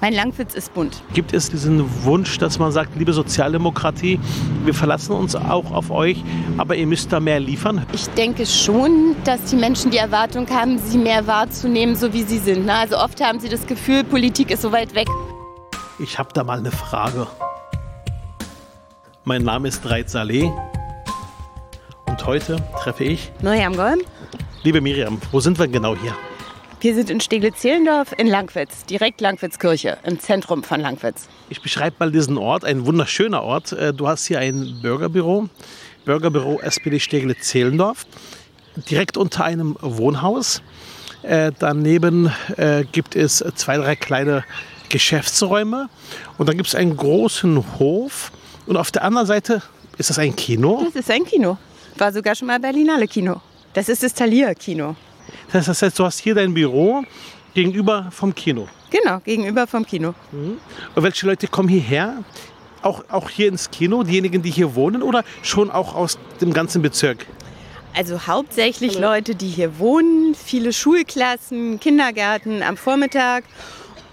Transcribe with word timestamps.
Mein 0.00 0.12
Langwitz 0.12 0.54
ist 0.54 0.74
bunt. 0.74 1.02
Gibt 1.12 1.32
es 1.32 1.50
diesen 1.50 2.04
Wunsch, 2.04 2.38
dass 2.38 2.58
man 2.60 2.70
sagt, 2.70 2.94
liebe 2.96 3.12
Sozialdemokratie, 3.12 4.20
wir 4.64 4.72
verlassen 4.72 5.12
uns 5.12 5.34
auch 5.34 5.72
auf 5.72 5.90
euch, 5.90 6.22
aber 6.56 6.76
ihr 6.76 6.86
müsst 6.86 7.12
da 7.12 7.18
mehr 7.18 7.40
liefern? 7.40 7.84
Ich 7.92 8.08
denke 8.10 8.46
schon, 8.46 9.16
dass 9.24 9.42
die 9.44 9.56
Menschen 9.56 9.90
die 9.90 9.96
Erwartung 9.96 10.48
haben, 10.50 10.78
sie 10.78 10.98
mehr 10.98 11.26
wahrzunehmen, 11.26 11.96
so 11.96 12.12
wie 12.12 12.22
sie 12.22 12.38
sind. 12.38 12.70
Also 12.70 12.96
oft 12.96 13.20
haben 13.20 13.40
sie 13.40 13.48
das 13.48 13.66
Gefühl, 13.66 14.04
Politik 14.04 14.52
ist 14.52 14.62
so 14.62 14.70
weit 14.70 14.94
weg. 14.94 15.08
Ich 15.98 16.16
habe 16.16 16.28
da 16.32 16.44
mal 16.44 16.58
eine 16.58 16.70
Frage. 16.70 17.26
Mein 19.24 19.42
Name 19.42 19.66
ist 19.66 19.84
Reit 19.90 20.08
Saleh 20.08 20.48
und 22.06 22.24
heute 22.24 22.56
treffe 22.80 23.02
ich 23.02 23.32
Miriam 23.42 23.74
Golm. 23.74 24.00
Liebe 24.62 24.80
Miriam, 24.80 25.20
wo 25.32 25.40
sind 25.40 25.58
wir 25.58 25.66
genau 25.66 25.96
hier? 25.96 26.14
Wir 26.80 26.94
sind 26.94 27.10
in 27.10 27.20
Steglitz-Zehlendorf 27.20 28.14
in 28.18 28.28
Langwitz, 28.28 28.84
direkt 28.84 29.20
Langwitzkirche, 29.20 29.98
im 30.04 30.20
Zentrum 30.20 30.62
von 30.62 30.80
Langwitz. 30.80 31.28
Ich 31.48 31.60
beschreibe 31.60 31.96
mal 31.98 32.12
diesen 32.12 32.38
Ort, 32.38 32.64
ein 32.64 32.86
wunderschöner 32.86 33.42
Ort. 33.42 33.72
Äh, 33.72 33.92
du 33.92 34.06
hast 34.06 34.26
hier 34.26 34.38
ein 34.38 34.78
Bürgerbüro, 34.80 35.48
Bürgerbüro 36.04 36.60
SPD 36.60 37.00
Steglitz-Zehlendorf, 37.00 38.06
direkt 38.88 39.16
unter 39.16 39.44
einem 39.44 39.76
Wohnhaus. 39.80 40.62
Äh, 41.22 41.50
daneben 41.58 42.30
äh, 42.56 42.84
gibt 42.84 43.16
es 43.16 43.44
zwei, 43.56 43.76
drei 43.78 43.96
kleine 43.96 44.44
Geschäftsräume 44.88 45.88
und 46.38 46.48
dann 46.48 46.56
gibt 46.56 46.68
es 46.68 46.76
einen 46.76 46.96
großen 46.96 47.80
Hof 47.80 48.30
und 48.66 48.76
auf 48.76 48.92
der 48.92 49.02
anderen 49.02 49.26
Seite 49.26 49.62
ist 49.96 50.10
das 50.10 50.18
ein 50.20 50.36
Kino. 50.36 50.84
Das 50.84 50.94
ist 50.94 51.10
ein 51.10 51.24
Kino. 51.24 51.58
War 51.96 52.12
sogar 52.12 52.36
schon 52.36 52.46
mal 52.46 52.60
Berlinale 52.60 53.08
Kino. 53.08 53.40
Das 53.72 53.88
ist 53.88 54.04
das 54.04 54.14
Thalia 54.14 54.54
Kino. 54.54 54.94
Das 55.52 55.82
heißt, 55.82 55.98
du 55.98 56.04
hast 56.04 56.20
hier 56.20 56.34
dein 56.34 56.52
Büro 56.52 57.04
gegenüber 57.54 58.08
vom 58.10 58.34
Kino. 58.34 58.68
Genau, 58.90 59.18
gegenüber 59.20 59.66
vom 59.66 59.84
Kino. 59.86 60.14
Mhm. 60.32 60.58
Und 60.94 61.02
welche 61.02 61.26
Leute 61.26 61.48
kommen 61.48 61.68
hierher? 61.68 62.22
Auch, 62.82 63.02
auch 63.08 63.28
hier 63.28 63.48
ins 63.48 63.70
Kino, 63.70 64.02
diejenigen, 64.02 64.42
die 64.42 64.50
hier 64.50 64.74
wohnen 64.74 65.02
oder 65.02 65.24
schon 65.42 65.70
auch 65.70 65.94
aus 65.94 66.18
dem 66.40 66.52
ganzen 66.52 66.80
Bezirk? 66.82 67.26
Also 67.96 68.26
hauptsächlich 68.26 68.96
Hallo. 68.96 69.08
Leute, 69.08 69.34
die 69.34 69.48
hier 69.48 69.78
wohnen, 69.78 70.34
viele 70.34 70.72
Schulklassen, 70.72 71.80
Kindergärten 71.80 72.62
am 72.62 72.76
Vormittag. 72.76 73.44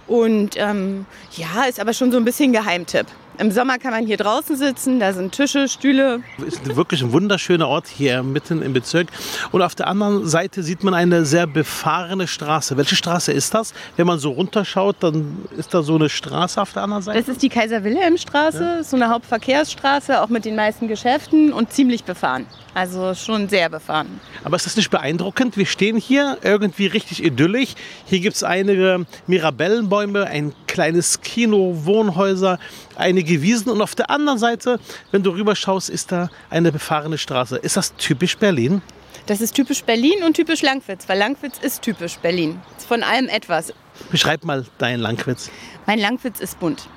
Und 0.07 0.55
ähm, 0.57 1.05
ja, 1.35 1.65
ist 1.69 1.79
aber 1.79 1.93
schon 1.93 2.11
so 2.11 2.17
ein 2.17 2.25
bisschen 2.25 2.51
Geheimtipp. 2.51 3.07
Im 3.37 3.51
Sommer 3.51 3.79
kann 3.79 3.91
man 3.91 4.05
hier 4.05 4.17
draußen 4.17 4.55
sitzen, 4.55 4.99
da 4.99 5.11
sind 5.11 5.33
Tische, 5.33 5.67
Stühle. 5.67 6.21
Ist 6.45 6.75
wirklich 6.75 7.01
ein 7.01 7.11
wunderschöner 7.11 7.67
Ort 7.67 7.87
hier 7.87 8.23
mitten 8.23 8.61
im 8.61 8.71
Bezirk. 8.71 9.07
Und 9.51 9.61
auf 9.61 9.75
der 9.75 9.87
anderen 9.87 10.25
Seite 10.27 10.63
sieht 10.63 10.83
man 10.83 10.93
eine 10.93 11.25
sehr 11.25 11.45
befahrene 11.45 12.27
Straße. 12.27 12.77
Welche 12.77 12.95
Straße 12.95 13.33
ist 13.33 13.53
das? 13.53 13.73
Wenn 13.97 14.07
man 14.07 14.19
so 14.19 14.31
runterschaut, 14.31 14.97
dann 15.01 15.37
ist 15.57 15.73
da 15.73 15.83
so 15.83 15.95
eine 15.95 16.07
Straße 16.07 16.61
auf 16.61 16.71
der 16.71 16.83
anderen 16.83 17.03
Seite. 17.03 17.19
Das 17.19 17.27
ist 17.27 17.41
die 17.41 17.49
Kaiser-Wilhelm-Straße, 17.49 18.63
ja. 18.77 18.83
so 18.83 18.95
eine 18.95 19.09
Hauptverkehrsstraße, 19.09 20.21
auch 20.21 20.29
mit 20.29 20.45
den 20.45 20.55
meisten 20.55 20.87
Geschäften 20.87 21.51
und 21.51 21.73
ziemlich 21.73 22.05
befahren. 22.05 22.45
Also 22.73 23.13
schon 23.15 23.47
sehr 23.47 23.69
befahren. 23.69 24.19
Aber 24.43 24.57
ist 24.57 24.65
das 24.65 24.75
nicht 24.75 24.91
beeindruckend? 24.91 25.55
Wir 25.55 25.65
stehen 25.65 25.97
hier 25.97 26.37
irgendwie 26.41 26.87
richtig 26.87 27.23
idyllisch. 27.23 27.73
Hier 28.05 28.19
gibt 28.19 28.35
es 28.35 28.43
einige 28.43 29.05
Mirabellenbäume, 29.27 30.25
ein 30.25 30.53
kleines 30.67 31.21
Kino, 31.21 31.73
Wohnhäuser, 31.83 32.59
einige 32.95 33.41
Wiesen 33.41 33.71
und 33.71 33.81
auf 33.81 33.95
der 33.95 34.09
anderen 34.09 34.39
Seite, 34.39 34.79
wenn 35.11 35.23
du 35.23 35.31
rüberschaust, 35.31 35.89
ist 35.89 36.11
da 36.11 36.29
eine 36.49 36.71
befahrene 36.71 37.17
Straße. 37.17 37.57
Ist 37.57 37.77
das 37.77 37.95
typisch 37.95 38.37
Berlin? 38.37 38.81
Das 39.27 39.41
ist 39.41 39.55
typisch 39.55 39.83
Berlin 39.83 40.23
und 40.23 40.35
typisch 40.35 40.61
Langwitz, 40.61 41.09
weil 41.09 41.17
Langwitz 41.17 41.57
ist 41.59 41.81
typisch 41.81 42.17
Berlin. 42.17 42.61
Ist 42.77 42.87
von 42.87 43.01
allem 43.01 43.27
etwas. 43.27 43.73
Beschreib 44.11 44.43
mal 44.43 44.65
deinen 44.77 44.99
Langwitz. 44.99 45.49
Mein 45.87 45.99
Langwitz 45.99 46.39
ist 46.39 46.59
bunt. 46.59 46.87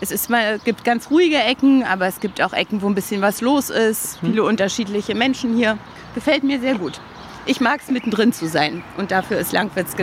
Es 0.00 0.10
ist 0.10 0.28
mal, 0.28 0.58
gibt 0.58 0.84
ganz 0.84 1.10
ruhige 1.10 1.38
Ecken, 1.38 1.84
aber 1.84 2.06
es 2.06 2.20
gibt 2.20 2.42
auch 2.42 2.52
Ecken, 2.52 2.82
wo 2.82 2.88
ein 2.88 2.94
bisschen 2.94 3.22
was 3.22 3.40
los 3.40 3.70
ist. 3.70 4.20
Hm. 4.20 4.30
Viele 4.30 4.44
unterschiedliche 4.44 5.14
Menschen 5.14 5.56
hier. 5.56 5.78
Gefällt 6.14 6.42
mir 6.42 6.60
sehr 6.60 6.74
gut. 6.74 7.00
Ich 7.46 7.60
mag 7.60 7.80
es 7.80 7.90
mittendrin 7.90 8.32
zu 8.32 8.48
sein 8.48 8.82
und 8.96 9.12
dafür 9.12 9.38
ist 9.38 9.52
Langwitz 9.52 9.92
hm. 9.92 9.98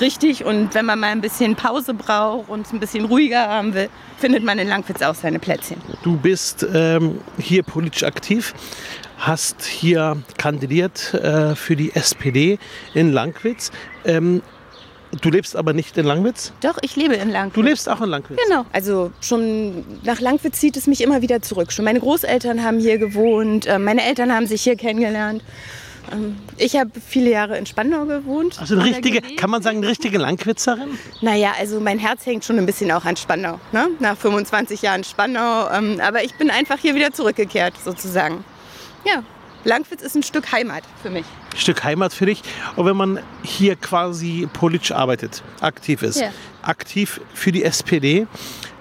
Richtig. 0.00 0.44
Und 0.44 0.74
wenn 0.74 0.86
man 0.86 1.00
mal 1.00 1.08
ein 1.08 1.20
bisschen 1.20 1.56
Pause 1.56 1.94
braucht 1.94 2.48
und 2.48 2.66
es 2.66 2.72
ein 2.72 2.80
bisschen 2.80 3.04
ruhiger 3.04 3.48
haben 3.48 3.74
will, 3.74 3.88
findet 4.18 4.44
man 4.44 4.58
in 4.58 4.68
Langwitz 4.68 5.02
auch 5.02 5.14
seine 5.14 5.38
Plätzchen. 5.38 5.80
Du 6.02 6.16
bist 6.16 6.66
ähm, 6.74 7.20
hier 7.38 7.62
politisch 7.62 8.04
aktiv 8.04 8.54
hast 9.18 9.62
hier 9.64 10.22
kandidiert 10.38 11.14
äh, 11.14 11.54
für 11.54 11.76
die 11.76 11.94
SPD 11.94 12.58
in 12.94 13.12
Langwitz. 13.12 13.70
Ähm, 14.04 14.42
Du 15.22 15.30
lebst 15.30 15.54
aber 15.54 15.74
nicht 15.74 15.96
in 15.96 16.06
Langwitz? 16.06 16.52
Doch, 16.60 16.76
ich 16.82 16.96
lebe 16.96 17.14
in 17.14 17.30
Langwitz. 17.30 17.54
Du 17.54 17.62
lebst 17.62 17.88
auch 17.88 18.00
in 18.00 18.08
Langwitz? 18.08 18.36
Genau. 18.48 18.66
Also 18.72 19.12
schon 19.20 19.84
nach 20.02 20.20
Langwitz 20.20 20.58
zieht 20.58 20.76
es 20.76 20.88
mich 20.88 21.00
immer 21.02 21.22
wieder 21.22 21.40
zurück. 21.40 21.70
Schon 21.70 21.84
meine 21.84 22.00
Großeltern 22.00 22.64
haben 22.64 22.80
hier 22.80 22.98
gewohnt, 22.98 23.66
äh, 23.66 23.78
meine 23.78 24.02
Eltern 24.04 24.32
haben 24.32 24.48
sich 24.48 24.62
hier 24.62 24.74
kennengelernt. 24.74 25.40
Ähm, 26.12 26.36
ich 26.56 26.76
habe 26.76 26.90
viele 27.00 27.30
Jahre 27.30 27.58
in 27.58 27.66
Spandau 27.66 28.04
gewohnt. 28.04 28.58
Also 28.60 28.74
eine 28.74 28.84
richtige, 28.84 29.20
kann 29.36 29.50
man 29.50 29.62
sagen, 29.62 29.78
eine 29.78 29.88
richtige 29.88 30.18
Langwitzerin? 30.18 30.98
Naja, 31.20 31.52
also 31.58 31.80
mein 31.80 31.98
Herz 31.98 32.26
hängt 32.26 32.44
schon 32.44 32.58
ein 32.58 32.66
bisschen 32.66 32.90
auch 32.92 33.04
an 33.04 33.16
Spandau. 33.16 33.60
Ne? 33.72 33.88
Nach 34.00 34.16
25 34.16 34.82
Jahren 34.82 35.04
Spandau. 35.04 35.70
Ähm, 35.70 36.00
aber 36.00 36.24
ich 36.24 36.34
bin 36.34 36.50
einfach 36.50 36.78
hier 36.78 36.94
wieder 36.94 37.12
zurückgekehrt, 37.12 37.74
sozusagen. 37.82 38.44
Ja, 39.04 39.22
Langwitz 39.64 40.02
ist 40.02 40.14
ein 40.14 40.22
Stück 40.22 40.52
Heimat 40.52 40.82
für 41.02 41.10
mich. 41.10 41.24
Ein 41.52 41.58
Stück 41.58 41.84
Heimat 41.84 42.12
für 42.12 42.26
dich. 42.26 42.42
Und 42.76 42.86
wenn 42.86 42.96
man 42.96 43.20
hier 43.42 43.76
quasi 43.76 44.48
politisch 44.52 44.92
arbeitet, 44.92 45.42
aktiv 45.60 46.02
ist, 46.02 46.20
ja. 46.20 46.30
aktiv 46.62 47.20
für 47.32 47.50
die 47.50 47.64
SPD 47.64 48.26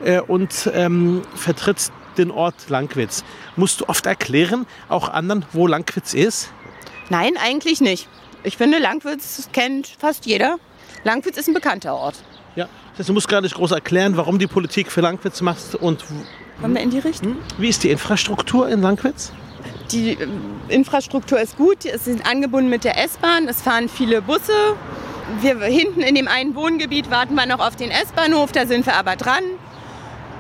äh, 0.04 0.20
und 0.20 0.70
ähm, 0.74 1.22
vertritt 1.36 1.92
den 2.18 2.32
Ort 2.32 2.70
Langwitz, 2.70 3.24
musst 3.56 3.82
du 3.82 3.86
oft 3.88 4.06
erklären, 4.06 4.68
auch 4.90 5.10
anderen, 5.10 5.46
wo 5.54 5.68
Langwitz 5.68 6.14
ist? 6.14 6.52
Nein, 7.10 7.34
eigentlich 7.38 7.82
nicht. 7.82 8.08
Ich 8.44 8.58
finde, 8.58 8.80
Langwitz 8.80 9.50
kennt 9.54 9.88
fast 10.00 10.26
jeder. 10.26 10.58
Langwitz 11.04 11.38
ist 11.38 11.48
ein 11.48 11.54
bekannter 11.54 11.96
Ort. 11.96 12.16
Ja, 12.56 12.68
du 12.98 13.14
musst 13.14 13.28
gar 13.28 13.42
nicht 13.42 13.56
groß 13.56 13.72
erklären, 13.72 14.18
warum 14.18 14.40
die 14.40 14.48
Politik 14.48 14.92
für 14.92 15.02
Langwitz 15.02 15.42
machst 15.42 15.76
und. 15.76 16.04
Kommen 16.62 16.76
wir 16.76 16.82
in 16.82 16.92
die 16.92 17.00
Richtung? 17.00 17.32
Hm? 17.32 17.38
Wie 17.58 17.70
ist 17.70 17.84
die 17.84 17.90
Infrastruktur 17.90 18.70
in 18.70 18.82
Langwitz? 18.82 19.32
Die 19.92 20.12
äh, 20.12 20.28
Infrastruktur 20.70 21.40
ist 21.40 21.58
gut, 21.58 21.86
es 21.86 22.06
sind 22.06 22.26
angebunden 22.26 22.70
mit 22.70 22.84
der 22.84 23.02
S-Bahn, 23.04 23.48
es 23.48 23.62
fahren 23.62 23.90
viele 23.90 24.22
Busse. 24.22 24.54
Wir 25.42 25.60
hinten 25.64 26.02
in 26.02 26.16
dem 26.16 26.28
einen 26.28 26.56
Wohngebiet 26.56 27.10
warten 27.10 27.36
wir 27.36 27.46
noch 27.46 27.60
auf 27.60 27.76
den 27.76 27.92
S-Bahnhof, 27.92 28.52
da 28.52 28.66
sind 28.66 28.86
wir 28.86 28.96
aber 28.96 29.16
dran. 29.16 29.44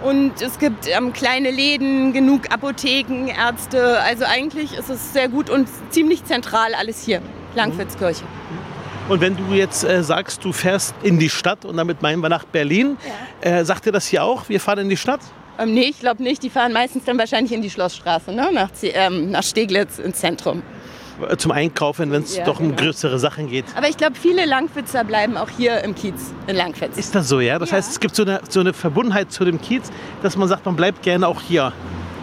Und 0.03 0.41
es 0.41 0.59
gibt 0.59 0.87
ähm, 0.87 1.13
kleine 1.13 1.49
Läden, 1.49 2.11
genug 2.11 2.51
Apotheken, 2.51 3.27
Ärzte. 3.27 4.01
Also 4.01 4.25
eigentlich 4.25 4.73
ist 4.73 4.89
es 4.89 5.13
sehr 5.13 5.29
gut 5.29 5.49
und 5.49 5.69
ziemlich 5.91 6.25
zentral 6.25 6.73
alles 6.73 7.03
hier, 7.03 7.21
Langwitzkirche. 7.55 8.25
Und 9.07 9.21
wenn 9.21 9.37
du 9.37 9.53
jetzt 9.53 9.83
äh, 9.83 10.03
sagst, 10.03 10.43
du 10.43 10.51
fährst 10.51 10.93
in 11.03 11.19
die 11.19 11.29
Stadt 11.29 11.63
und 11.63 11.77
damit 11.77 12.01
meinen 12.01 12.21
wir 12.21 12.29
nach 12.29 12.43
Berlin, 12.43 12.97
ja. 13.43 13.59
äh, 13.59 13.65
sagt 13.65 13.85
ihr 13.85 13.91
das 13.93 14.05
hier 14.07 14.23
auch? 14.23 14.49
Wir 14.49 14.59
fahren 14.59 14.79
in 14.79 14.89
die 14.89 14.97
Stadt? 14.97 15.21
Ähm, 15.57 15.73
nee, 15.73 15.85
ich 15.85 15.99
glaube 15.99 16.21
nicht. 16.21 16.43
Die 16.43 16.49
fahren 16.49 16.73
meistens 16.73 17.05
dann 17.05 17.17
wahrscheinlich 17.17 17.53
in 17.53 17.61
die 17.61 17.69
Schlossstraße, 17.69 18.33
ne? 18.33 18.49
nach, 18.51 18.69
ähm, 18.81 19.31
nach 19.31 19.43
Steglitz 19.43 19.99
ins 19.99 20.17
Zentrum. 20.17 20.63
Äh, 21.29 21.37
zum 21.37 21.51
Einkaufen, 21.51 22.11
wenn 22.11 22.23
es 22.23 22.37
ja, 22.37 22.45
doch 22.45 22.59
um 22.59 22.69
genau. 22.69 22.83
größere 22.83 23.19
Sachen 23.19 23.47
geht. 23.47 23.65
Aber 23.75 23.87
ich 23.87 23.97
glaube, 23.97 24.15
viele 24.15 24.45
Langwitzer 24.45 25.03
bleiben 25.03 25.37
auch 25.37 25.49
hier 25.49 25.83
im 25.83 25.95
Kiez 25.95 26.33
in 26.47 26.55
Langwitz. 26.55 26.97
Ist 26.97 27.13
das 27.15 27.27
so, 27.27 27.39
ja? 27.39 27.59
Das 27.59 27.71
ja. 27.71 27.77
heißt, 27.77 27.91
es 27.91 27.99
gibt 27.99 28.15
so 28.15 28.23
eine, 28.23 28.41
so 28.49 28.59
eine 28.59 28.73
Verbundenheit 28.73 29.31
zu 29.31 29.45
dem 29.45 29.61
Kiez, 29.61 29.91
dass 30.21 30.35
man 30.37 30.47
sagt, 30.47 30.65
man 30.65 30.75
bleibt 30.75 31.03
gerne 31.03 31.27
auch 31.27 31.41
hier. 31.41 31.73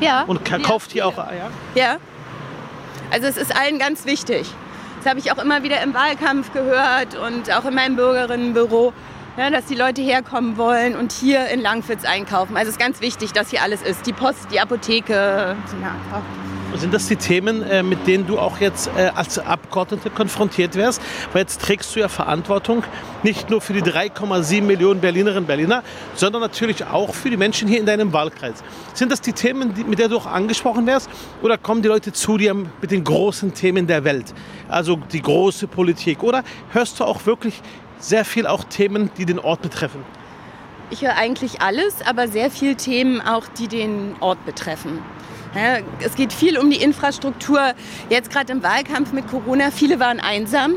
Ja. 0.01 0.25
Und 0.25 0.45
kauft 0.63 0.93
hier 0.93 1.07
auch 1.07 1.19
Eier? 1.19 1.51
Ja. 1.75 1.99
Also 3.11 3.27
es 3.27 3.37
ist 3.37 3.55
allen 3.55 3.79
ganz 3.79 4.07
wichtig. 4.07 4.47
Das 4.99 5.11
habe 5.11 5.19
ich 5.19 5.33
auch 5.33 5.39
immer 5.39 5.63
wieder 5.63 5.83
im 5.83 5.95
Wahlkampf 5.95 6.53
gehört 6.53 7.17
und 7.17 7.53
auch 7.55 7.65
in 7.65 7.75
meinem 7.75 7.97
Bürgerinnenbüro, 7.97 8.93
ja, 9.37 9.51
dass 9.51 9.67
die 9.67 9.75
Leute 9.75 10.03
herkommen 10.03 10.57
wollen 10.57 10.97
und 10.97 11.13
hier 11.13 11.49
in 11.49 11.61
Langwitz 11.61 12.05
einkaufen. 12.05 12.57
Also 12.57 12.69
es 12.69 12.77
ist 12.77 12.81
ganz 12.81 13.01
wichtig, 13.01 13.33
dass 13.33 13.51
hier 13.51 13.63
alles 13.63 13.83
ist. 13.83 14.07
Die 14.07 14.13
Post, 14.13 14.49
die 14.53 14.61
Apotheke. 14.61 15.15
Ja, 15.15 16.23
sind 16.77 16.95
das 16.95 17.09
die 17.09 17.17
Themen, 17.17 17.63
äh, 17.63 17.83
mit 17.83 18.07
denen 18.07 18.27
du 18.27 18.39
auch 18.39 18.61
jetzt 18.61 18.91
äh, 18.97 19.11
als 19.15 19.39
Abgeordnete 19.39 20.11
konfrontiert 20.11 20.77
wärst? 20.77 21.03
Weil 21.33 21.43
jetzt 21.43 21.61
trägst 21.61 21.95
du 21.95 22.01
ja 22.01 22.09
Verantwortung 22.09 22.85
nicht 23.23 23.51
nur 23.51 23.61
für 23.61 23.73
die 23.73 23.83
3,7 23.83 24.63
Millionen 24.63 25.01
Berlinerinnen 25.01 25.43
und 25.43 25.47
Berliner, 25.47 25.83
sondern 26.15 26.41
natürlich 26.41 26.85
auch 26.85 27.15
für 27.15 27.31
die 27.31 27.37
Menschen 27.37 27.69
hier 27.69 27.81
in 27.81 27.87
deinem 27.87 28.13
Wahlkreis. 28.13 28.63
Sind 28.95 29.13
das 29.13 29.21
die 29.21 29.33
Themen, 29.33 29.75
mit 29.89 29.99
denen 29.99 30.11
du 30.11 30.17
auch 30.17 30.27
angesprochen 30.27 30.87
wärst? 30.87 31.11
Oder 31.43 31.59
kommen 31.59 31.83
die 31.83 31.89
Leute 31.89 32.13
zu 32.13 32.39
dir 32.39 32.55
mit 32.55 32.91
den 32.91 33.05
großen 33.05 33.53
Themen 33.53 33.87
der 33.87 34.05
Welt? 34.05 34.33
Also 34.69 34.97
die 34.97 35.23
große 35.23 35.67
Politik? 35.67 36.23
Oder 36.23 36.45
hörst 36.73 37.01
du 37.01 37.05
auch 37.05 37.27
wirklich 37.27 37.61
sehr 37.99 38.25
viel 38.25 38.47
auch 38.47 38.65
Themen, 38.65 39.11
die 39.19 39.27
den 39.27 39.39
Ort 39.39 39.63
betreffen? 39.63 40.03
Ich 40.91 41.03
höre 41.03 41.17
eigentlich 41.17 41.61
alles, 41.61 41.95
aber 42.05 42.27
sehr 42.27 42.51
viele 42.51 42.75
Themen 42.75 43.21
auch, 43.21 43.47
die 43.59 43.69
den 43.69 44.17
Ort 44.21 44.45
betreffen. 44.45 44.99
Es 46.01 46.15
geht 46.15 46.33
viel 46.33 46.59
um 46.59 46.71
die 46.71 46.81
Infrastruktur. 46.81 47.61
Jetzt 48.09 48.31
gerade 48.31 48.53
im 48.53 48.63
Wahlkampf 48.63 49.13
mit 49.13 49.29
Corona, 49.29 49.71
viele 49.71 49.99
waren 49.99 50.21
einsam. 50.21 50.75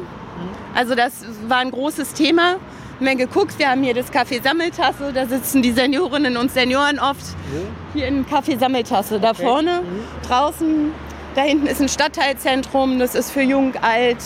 Also 0.74 0.96
das 0.96 1.26
war 1.48 1.60
ein 1.60 1.72
großes 1.72 2.14
Thema. 2.14 2.56
Haben 2.96 3.06
wir 3.06 3.16
geguckt, 3.16 3.60
wir 3.60 3.70
haben 3.70 3.84
hier 3.84 3.94
das 3.94 4.12
Café 4.12 4.42
Sammeltasse, 4.42 5.12
da 5.14 5.26
sitzen 5.26 5.62
die 5.62 5.72
Seniorinnen 5.72 6.38
und 6.38 6.52
Senioren 6.52 7.00
oft. 7.00 7.24
Hier 7.94 8.08
in 8.08 8.26
Café 8.26 8.58
Sammeltasse, 8.58 9.20
da 9.20 9.34
vorne, 9.34 9.82
draußen. 10.28 10.92
Da 11.36 11.42
hinten 11.42 11.68
ist 11.68 11.82
ein 11.82 11.90
Stadtteilzentrum, 11.90 13.00
das 13.00 13.16
ist 13.16 13.32
für 13.32 13.42
jung, 13.42 13.74
alt, 13.82 14.18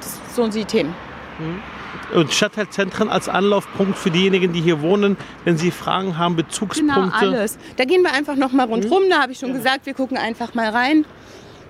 das, 0.00 0.18
so 0.34 0.42
sind 0.42 0.54
die 0.54 0.64
Themen. 0.64 0.94
Und 2.14 2.32
Stadtteilzentren 2.32 3.08
als 3.08 3.28
Anlaufpunkt 3.28 3.96
für 3.96 4.10
diejenigen, 4.10 4.52
die 4.52 4.60
hier 4.60 4.82
wohnen, 4.82 5.16
wenn 5.44 5.56
sie 5.56 5.70
Fragen 5.70 6.18
haben, 6.18 6.36
Bezugspunkte. 6.36 6.94
Genau, 6.94 7.10
alles. 7.16 7.58
Da 7.76 7.84
gehen 7.84 8.02
wir 8.02 8.12
einfach 8.12 8.36
noch 8.36 8.52
mal 8.52 8.66
rundherum. 8.66 9.04
Da 9.08 9.22
habe 9.22 9.32
ich 9.32 9.38
schon 9.38 9.52
gesagt, 9.52 9.86
wir 9.86 9.94
gucken 9.94 10.16
einfach 10.16 10.54
mal 10.54 10.68
rein. 10.68 11.04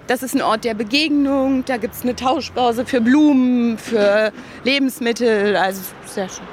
Das 0.09 0.23
ist 0.23 0.35
ein 0.35 0.43
Ort 0.43 0.65
der 0.65 0.75
Begegnung. 0.75 1.65
Da 1.65 1.77
gibt 1.77 1.95
es 1.95 2.03
eine 2.03 2.17
Tauschbörse 2.17 2.85
für 2.85 3.01
Blumen, 3.01 3.79
für 3.79 4.33
Lebensmittel. 4.65 5.57
Also 5.57 5.83
sehr 6.07 6.29
schön. 6.29 6.45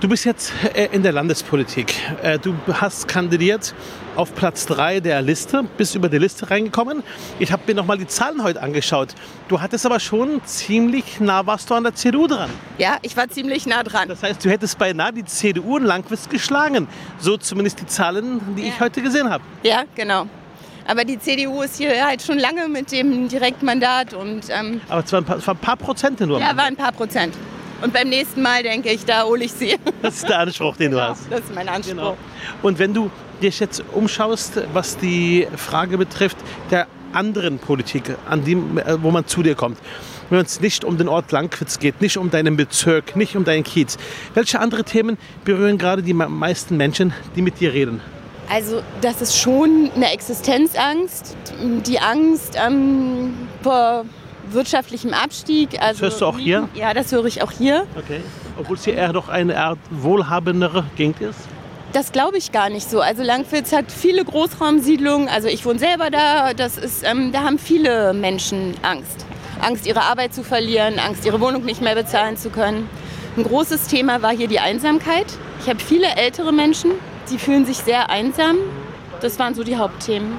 Du 0.00 0.08
bist 0.08 0.24
jetzt 0.24 0.52
äh, 0.74 0.88
in 0.92 1.02
der 1.02 1.12
Landespolitik. 1.12 1.94
Äh, 2.22 2.38
du 2.38 2.54
hast 2.72 3.08
kandidiert 3.08 3.74
auf 4.16 4.34
Platz 4.34 4.66
3 4.66 5.00
der 5.00 5.22
Liste, 5.22 5.64
bist 5.76 5.94
über 5.94 6.08
die 6.08 6.18
Liste 6.18 6.50
reingekommen. 6.50 7.02
Ich 7.38 7.50
habe 7.52 7.62
mir 7.66 7.74
nochmal 7.74 7.98
die 7.98 8.06
Zahlen 8.06 8.42
heute 8.42 8.62
angeschaut. 8.62 9.08
Du 9.48 9.60
hattest 9.60 9.84
aber 9.86 10.00
schon 10.00 10.40
ziemlich 10.44 11.20
nah, 11.20 11.46
warst 11.46 11.68
du 11.70 11.74
an 11.74 11.84
der 11.84 11.94
CDU 11.94 12.26
dran. 12.26 12.50
Ja, 12.78 12.98
ich 13.02 13.16
war 13.16 13.28
ziemlich 13.28 13.66
nah 13.66 13.82
dran. 13.82 14.08
Das 14.08 14.22
heißt, 14.22 14.44
du 14.44 14.50
hättest 14.50 14.78
beinahe 14.78 15.12
die 15.12 15.24
CDU 15.24 15.78
in 15.78 15.84
Langwitz 15.84 16.28
geschlagen. 16.28 16.88
So 17.18 17.36
zumindest 17.36 17.80
die 17.80 17.86
Zahlen, 17.86 18.40
die 18.56 18.62
ich 18.68 18.80
heute 18.80 19.02
gesehen 19.02 19.28
habe. 19.30 19.42
Ja, 19.62 19.82
genau. 19.94 20.26
Aber 20.86 21.04
die 21.04 21.18
CDU 21.18 21.62
ist 21.62 21.78
hier 21.78 22.06
halt 22.06 22.22
schon 22.22 22.38
lange 22.38 22.68
mit 22.68 22.92
dem 22.92 23.28
Direktmandat 23.28 24.12
und 24.12 24.42
ähm, 24.50 24.80
Aber 24.88 25.04
zwar 25.04 25.22
ein 25.22 25.24
paar, 25.24 25.36
ein 25.48 25.56
paar 25.56 25.76
Prozente 25.76 26.26
nur. 26.26 26.38
ja, 26.38 26.54
war 26.56 26.64
ein 26.64 26.76
paar 26.76 26.92
Prozent. 26.92 27.34
Und 27.84 27.92
beim 27.92 28.08
nächsten 28.08 28.40
Mal 28.42 28.62
denke 28.62 28.90
ich, 28.90 29.04
da 29.04 29.24
hole 29.24 29.44
ich 29.44 29.52
sie. 29.52 29.76
Das 30.02 30.16
ist 30.16 30.28
der 30.28 30.38
Anspruch, 30.40 30.76
den 30.76 30.92
du 30.92 31.00
hast. 31.00 31.30
Das 31.30 31.40
ist 31.40 31.54
mein 31.54 31.68
Anspruch. 31.68 31.92
Genau. 31.94 32.16
Und 32.62 32.78
wenn 32.78 32.94
du 32.94 33.10
dich 33.42 33.60
jetzt 33.60 33.82
umschaust, 33.92 34.60
was 34.72 34.96
die 34.98 35.46
Frage 35.56 35.98
betrifft 35.98 36.38
der 36.70 36.86
anderen 37.12 37.58
Politik, 37.58 38.16
an 38.28 38.44
dem, 38.44 38.78
äh, 38.78 39.02
wo 39.02 39.10
man 39.10 39.26
zu 39.26 39.42
dir 39.42 39.54
kommt, 39.54 39.78
wenn 40.30 40.40
es 40.40 40.60
nicht 40.60 40.84
um 40.84 40.96
den 40.96 41.08
Ort 41.08 41.30
Langwitz 41.32 41.78
geht, 41.78 42.00
nicht 42.00 42.16
um 42.16 42.30
deinen 42.30 42.56
Bezirk, 42.56 43.14
nicht 43.16 43.36
um 43.36 43.44
deinen 43.44 43.64
Kiez, 43.64 43.98
welche 44.32 44.58
andere 44.60 44.84
Themen 44.84 45.18
berühren 45.44 45.76
gerade 45.78 46.02
die 46.02 46.14
me- 46.14 46.28
meisten 46.28 46.76
Menschen, 46.78 47.12
die 47.36 47.42
mit 47.42 47.60
dir 47.60 47.72
reden? 47.74 48.00
Also 48.50 48.82
das 49.00 49.20
ist 49.22 49.36
schon 49.38 49.90
eine 49.94 50.10
Existenzangst, 50.12 51.36
die 51.86 51.98
Angst 51.98 52.56
ähm, 52.62 53.34
vor 53.62 54.04
wirtschaftlichem 54.54 55.12
Abstieg. 55.12 55.80
Also, 55.80 56.02
hörst 56.02 56.20
du 56.20 56.26
auch 56.26 56.38
hier? 56.38 56.68
Ja, 56.74 56.94
das 56.94 57.12
höre 57.12 57.26
ich 57.26 57.42
auch 57.42 57.50
hier. 57.50 57.86
Okay. 57.96 58.20
Obwohl 58.58 58.76
es 58.76 58.84
hier 58.84 58.94
eher 58.94 59.12
doch 59.12 59.28
eine 59.28 59.58
Art 59.58 59.78
wohlhabendere 59.90 60.84
Gegend 60.96 61.20
ist? 61.20 61.40
Das 61.92 62.10
glaube 62.10 62.38
ich 62.38 62.50
gar 62.50 62.70
nicht 62.70 62.90
so. 62.90 63.00
Also 63.00 63.22
Langwitz 63.22 63.72
hat 63.72 63.92
viele 63.92 64.24
Großraumsiedlungen. 64.24 65.28
Also 65.28 65.46
ich 65.46 65.64
wohne 65.64 65.78
selber 65.78 66.10
da. 66.10 66.52
Das 66.52 66.76
ist, 66.76 67.04
ähm, 67.04 67.30
da 67.30 67.42
haben 67.42 67.58
viele 67.58 68.12
Menschen 68.12 68.74
Angst. 68.82 69.24
Angst, 69.60 69.86
ihre 69.86 70.02
Arbeit 70.02 70.34
zu 70.34 70.42
verlieren, 70.42 70.98
Angst, 70.98 71.24
ihre 71.24 71.40
Wohnung 71.40 71.64
nicht 71.64 71.80
mehr 71.80 71.94
bezahlen 71.94 72.36
zu 72.36 72.50
können. 72.50 72.88
Ein 73.36 73.44
großes 73.44 73.86
Thema 73.86 74.22
war 74.22 74.32
hier 74.32 74.48
die 74.48 74.58
Einsamkeit. 74.58 75.26
Ich 75.60 75.68
habe 75.68 75.78
viele 75.78 76.08
ältere 76.16 76.52
Menschen, 76.52 76.90
die 77.30 77.38
fühlen 77.38 77.64
sich 77.64 77.78
sehr 77.78 78.10
einsam. 78.10 78.56
Das 79.20 79.38
waren 79.38 79.54
so 79.54 79.62
die 79.62 79.76
Hauptthemen. 79.76 80.36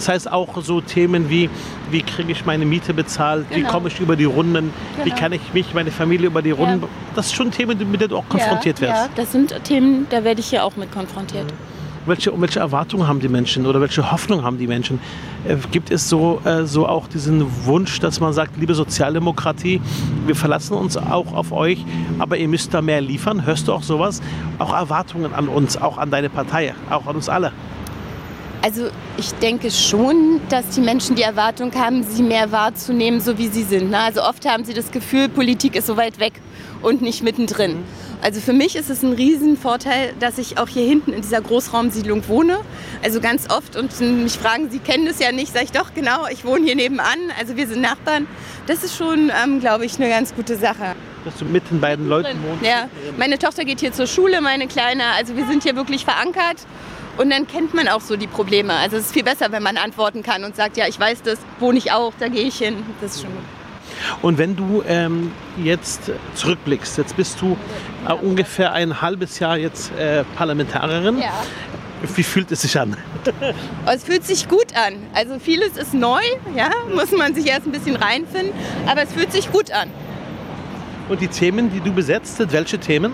Das 0.00 0.08
heißt 0.08 0.32
auch 0.32 0.48
so 0.62 0.80
Themen 0.80 1.28
wie, 1.28 1.50
wie 1.90 2.00
kriege 2.00 2.32
ich 2.32 2.46
meine 2.46 2.64
Miete 2.64 2.94
bezahlt, 2.94 3.44
wie 3.50 3.56
Genau. 3.56 3.70
komme 3.70 3.88
ich 3.88 4.00
über 4.00 4.16
die 4.16 4.24
Runden, 4.24 4.72
wie 4.96 5.10
Genau. 5.10 5.20
kann 5.20 5.32
ich 5.32 5.42
mich, 5.52 5.74
meine 5.74 5.90
Familie 5.90 6.28
über 6.28 6.40
die 6.40 6.52
Runden... 6.52 6.84
Das 7.14 7.28
sind 7.28 7.36
schon 7.36 7.50
Themen, 7.50 7.76
mit 7.90 8.00
denen 8.00 8.08
du 8.08 8.16
auch 8.16 8.26
konfrontiert 8.26 8.80
ja, 8.80 8.88
wirst. 8.88 8.96
Ja, 8.96 9.08
das 9.14 9.32
sind 9.32 9.54
Themen, 9.64 10.06
da 10.08 10.24
werde 10.24 10.40
ich 10.40 10.46
hier 10.46 10.64
auch 10.64 10.74
mit 10.76 10.90
konfrontiert. 10.90 11.44
Welche, 12.06 12.32
welche 12.40 12.60
Erwartungen 12.60 13.06
haben 13.06 13.20
die 13.20 13.28
Menschen 13.28 13.66
oder 13.66 13.78
welche 13.82 14.10
Hoffnung 14.10 14.42
haben 14.42 14.56
die 14.56 14.66
Menschen? 14.66 15.00
Äh, 15.46 15.56
gibt 15.70 15.90
es 15.90 16.08
so, 16.08 16.40
äh, 16.46 16.64
so 16.64 16.88
auch 16.88 17.06
diesen 17.06 17.66
Wunsch, 17.66 18.00
dass 18.00 18.20
man 18.20 18.32
sagt, 18.32 18.56
liebe 18.56 18.74
Sozialdemokratie, 18.74 19.82
wir 20.24 20.34
verlassen 20.34 20.78
uns 20.78 20.96
auch 20.96 21.34
auf 21.34 21.52
euch, 21.52 21.84
aber 22.18 22.38
ihr 22.38 22.48
müsst 22.48 22.72
da 22.72 22.80
mehr 22.80 23.02
liefern? 23.02 23.44
Hörst 23.44 23.68
du 23.68 23.74
auch 23.74 23.82
sowas? 23.82 24.22
Auch 24.58 24.72
Erwartungen 24.72 25.34
an 25.34 25.48
uns, 25.48 25.76
auch 25.76 25.98
an 25.98 26.10
deine 26.10 26.30
Partei, 26.30 26.72
auch 26.88 27.06
an 27.06 27.16
uns 27.16 27.28
alle? 27.28 27.52
Also 28.62 28.90
ich 29.16 29.32
denke 29.34 29.70
schon, 29.70 30.40
dass 30.50 30.68
die 30.70 30.82
Menschen 30.82 31.16
die 31.16 31.22
Erwartung 31.22 31.72
haben, 31.74 32.02
sie 32.02 32.22
mehr 32.22 32.52
wahrzunehmen, 32.52 33.20
so 33.20 33.38
wie 33.38 33.48
sie 33.48 33.62
sind. 33.62 33.90
ne? 33.90 33.98
Also 33.98 34.22
oft 34.22 34.46
haben 34.46 34.64
sie 34.64 34.74
das 34.74 34.90
Gefühl, 34.90 35.30
Politik 35.30 35.76
ist 35.76 35.86
so 35.86 35.96
weit 35.96 36.20
weg 36.20 36.34
und 36.82 37.00
nicht 37.00 37.22
mittendrin. 37.22 37.82
Also 38.22 38.40
für 38.42 38.52
mich 38.52 38.76
ist 38.76 38.90
es 38.90 39.02
ein 39.02 39.14
Riesenvorteil, 39.14 40.12
dass 40.20 40.36
ich 40.36 40.58
auch 40.58 40.68
hier 40.68 40.86
hinten 40.86 41.14
in 41.14 41.22
dieser 41.22 41.40
Großraumsiedlung 41.40 42.28
wohne. 42.28 42.58
Also 43.02 43.20
ganz 43.22 43.48
oft 43.50 43.76
und 43.76 43.98
mich 43.98 44.34
fragen, 44.34 44.68
Sie 44.70 44.78
kennen 44.78 45.06
das 45.06 45.18
ja 45.20 45.32
nicht, 45.32 45.54
sage 45.54 45.64
ich 45.64 45.72
doch 45.72 45.94
genau, 45.94 46.26
ich 46.30 46.44
wohne 46.44 46.66
hier 46.66 46.76
nebenan, 46.76 47.18
also 47.38 47.56
wir 47.56 47.66
sind 47.66 47.80
Nachbarn. 47.80 48.26
Das 48.66 48.84
ist 48.84 48.94
schon, 48.94 49.32
ähm, 49.42 49.60
glaube 49.60 49.86
ich, 49.86 49.98
eine 49.98 50.10
ganz 50.10 50.34
gute 50.34 50.56
Sache. 50.56 50.94
Dass 51.24 51.36
du 51.38 51.46
mitten 51.46 51.80
bei 51.80 51.96
den 51.96 52.08
Leuten 52.08 52.42
wohnst? 52.42 52.64
Ja, 52.64 52.88
meine 53.16 53.38
Tochter 53.38 53.64
geht 53.64 53.80
hier 53.80 53.92
zur 53.92 54.06
Schule, 54.06 54.42
meine 54.42 54.66
Kleine. 54.66 55.04
Also 55.16 55.34
wir 55.34 55.46
sind 55.46 55.62
hier 55.62 55.76
wirklich 55.76 56.04
verankert. 56.04 56.58
Und 57.20 57.28
dann 57.28 57.46
kennt 57.46 57.74
man 57.74 57.86
auch 57.86 58.00
so 58.00 58.16
die 58.16 58.26
Probleme. 58.26 58.72
Also 58.72 58.96
es 58.96 59.06
ist 59.06 59.12
viel 59.12 59.24
besser, 59.24 59.52
wenn 59.52 59.62
man 59.62 59.76
antworten 59.76 60.22
kann 60.22 60.42
und 60.42 60.56
sagt, 60.56 60.78
ja, 60.78 60.86
ich 60.88 60.98
weiß 60.98 61.20
das, 61.20 61.38
wohne 61.58 61.76
ich 61.76 61.92
auch, 61.92 62.14
da 62.18 62.28
gehe 62.28 62.44
ich 62.44 62.56
hin. 62.56 62.82
Das 63.02 63.16
ist 63.16 63.20
schon 63.20 63.30
gut. 63.30 63.42
Und 64.22 64.38
wenn 64.38 64.56
du 64.56 64.82
ähm, 64.88 65.30
jetzt 65.62 66.10
zurückblickst, 66.34 66.96
jetzt 66.96 67.14
bist 67.18 67.38
du 67.42 67.58
äh, 68.08 68.14
ungefähr 68.14 68.72
ein 68.72 69.02
halbes 69.02 69.38
Jahr 69.38 69.58
jetzt 69.58 69.92
äh, 69.98 70.24
Parlamentarierin. 70.34 71.18
Ja. 71.18 71.44
Wie 72.16 72.22
fühlt 72.22 72.50
es 72.52 72.62
sich 72.62 72.80
an? 72.80 72.96
Aber 73.84 73.94
es 73.94 74.04
fühlt 74.04 74.24
sich 74.24 74.48
gut 74.48 74.74
an. 74.74 74.94
Also 75.12 75.38
vieles 75.38 75.76
ist 75.76 75.92
neu, 75.92 76.22
ja, 76.56 76.70
muss 76.94 77.10
man 77.12 77.34
sich 77.34 77.46
erst 77.48 77.66
ein 77.66 77.72
bisschen 77.72 77.96
reinfinden. 77.96 78.54
Aber 78.86 79.02
es 79.02 79.12
fühlt 79.12 79.30
sich 79.30 79.52
gut 79.52 79.70
an. 79.72 79.90
Und 81.10 81.20
die 81.20 81.28
Themen, 81.28 81.70
die 81.70 81.80
du 81.80 81.92
besetzt, 81.92 82.38
sind 82.38 82.50
welche 82.52 82.78
Themen? 82.78 83.12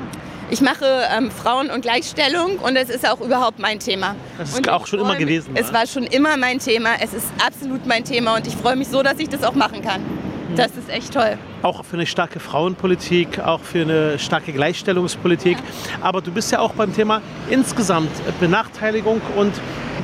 Ich 0.49 0.61
mache 0.61 0.85
ähm, 1.17 1.31
Frauen- 1.31 1.71
und 1.71 1.81
Gleichstellung 1.83 2.59
und 2.59 2.77
es 2.77 2.89
ist 2.89 3.09
auch 3.09 3.21
überhaupt 3.21 3.59
mein 3.59 3.81
Thema. 3.81 4.15
Das 4.39 4.51
ist 4.51 4.59
Und 4.59 4.69
auch 4.69 4.87
schon 4.87 5.01
immer 5.01 5.11
mich- 5.11 5.19
gewesen, 5.19 5.51
Es 5.55 5.71
wa? 5.73 5.79
war 5.81 5.87
schon 5.87 6.05
immer 6.05 6.37
mein 6.37 6.61
Thema. 6.61 6.91
Es 7.01 7.13
ist 7.15 7.27
absolut 7.45 7.85
mein 7.87 8.05
Thema 8.05 8.37
und 8.37 8.47
ich 8.47 8.55
freue 8.55 8.77
mich 8.77 8.87
so, 8.89 9.03
dass 9.03 9.19
ich 9.19 9.29
das 9.29 9.43
auch 9.43 9.55
machen 9.55 9.83
kann. 9.83 10.03
Mhm. 10.03 10.57
Das 10.57 10.69
ist 10.77 10.89
echt 10.89 11.13
toll. 11.15 11.37
Auch 11.63 11.85
für 11.85 11.97
eine 11.97 12.07
starke 12.07 12.39
Frauenpolitik, 12.39 13.41
auch 13.41 13.61
für 13.61 13.81
eine 13.83 14.19
starke 14.21 14.53
Gleichstellungspolitik. 14.53 15.59
Aber 16.01 16.21
du 16.21 16.31
bist 16.31 16.53
ja 16.53 16.61
auch 16.61 16.73
beim 16.75 16.95
Thema 16.95 17.23
insgesamt 17.51 18.11
Benachteiligung 18.39 19.21
und 19.37 19.53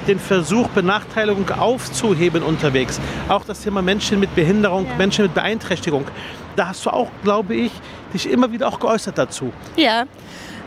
den 0.08 0.18
Versuch, 0.18 0.66
Benachteiligung 0.70 1.48
aufzuheben 1.50 2.42
unterwegs. 2.42 3.00
Auch 3.28 3.44
das 3.44 3.60
Thema 3.60 3.80
Menschen 3.80 4.18
mit 4.18 4.34
Behinderung, 4.34 4.86
Ja. 4.88 4.96
Menschen 4.96 5.22
mit 5.22 5.34
Beeinträchtigung. 5.34 6.04
Da 6.56 6.68
hast 6.68 6.84
du 6.84 6.90
auch, 6.90 7.08
glaube 7.22 7.54
ich, 7.54 7.70
dich 8.12 8.28
immer 8.28 8.52
wieder 8.52 8.68
auch 8.68 8.80
geäußert 8.80 9.18
dazu. 9.18 9.52
Ja, 9.76 10.04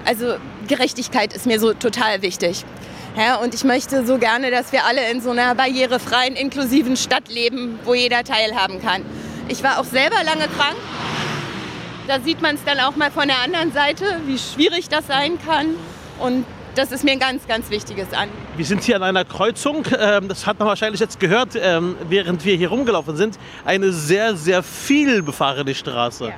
also 0.05 0.35
Gerechtigkeit 0.67 1.33
ist 1.33 1.45
mir 1.45 1.59
so 1.59 1.73
total 1.73 2.21
wichtig. 2.21 2.63
Ja, 3.17 3.37
und 3.37 3.53
ich 3.53 3.63
möchte 3.63 4.05
so 4.05 4.17
gerne, 4.17 4.51
dass 4.51 4.71
wir 4.73 4.85
alle 4.85 5.09
in 5.09 5.21
so 5.21 5.31
einer 5.31 5.55
barrierefreien, 5.55 6.35
inklusiven 6.35 6.97
Stadt 6.97 7.29
leben, 7.29 7.79
wo 7.85 7.93
jeder 7.93 8.23
teilhaben 8.23 8.81
kann. 8.81 9.03
Ich 9.47 9.63
war 9.63 9.79
auch 9.79 9.85
selber 9.85 10.17
lange 10.23 10.47
krank. 10.47 10.75
Da 12.07 12.19
sieht 12.19 12.41
man 12.41 12.55
es 12.55 12.63
dann 12.65 12.79
auch 12.79 12.95
mal 12.95 13.11
von 13.11 13.27
der 13.27 13.41
anderen 13.41 13.71
Seite, 13.71 14.03
wie 14.25 14.37
schwierig 14.37 14.89
das 14.89 15.07
sein 15.07 15.39
kann. 15.43 15.67
Und 16.19 16.45
das 16.75 16.91
ist 16.91 17.05
mir 17.05 17.11
ein 17.11 17.19
ganz, 17.19 17.47
ganz 17.47 17.69
wichtiges 17.69 18.11
Anliegen. 18.11 18.37
Wir 18.57 18.65
sind 18.65 18.83
hier 18.83 18.97
an 18.97 19.03
einer 19.03 19.23
Kreuzung, 19.23 19.85
ähm, 19.97 20.27
das 20.27 20.45
hat 20.45 20.59
man 20.59 20.67
wahrscheinlich 20.67 20.99
jetzt 20.99 21.19
gehört, 21.19 21.55
ähm, 21.55 21.95
während 22.09 22.43
wir 22.43 22.55
hier 22.57 22.69
rumgelaufen 22.69 23.15
sind. 23.15 23.39
Eine 23.63 23.91
sehr, 23.93 24.35
sehr 24.35 24.61
viel 24.61 25.23
befahrene 25.23 25.73
Straße. 25.73 26.33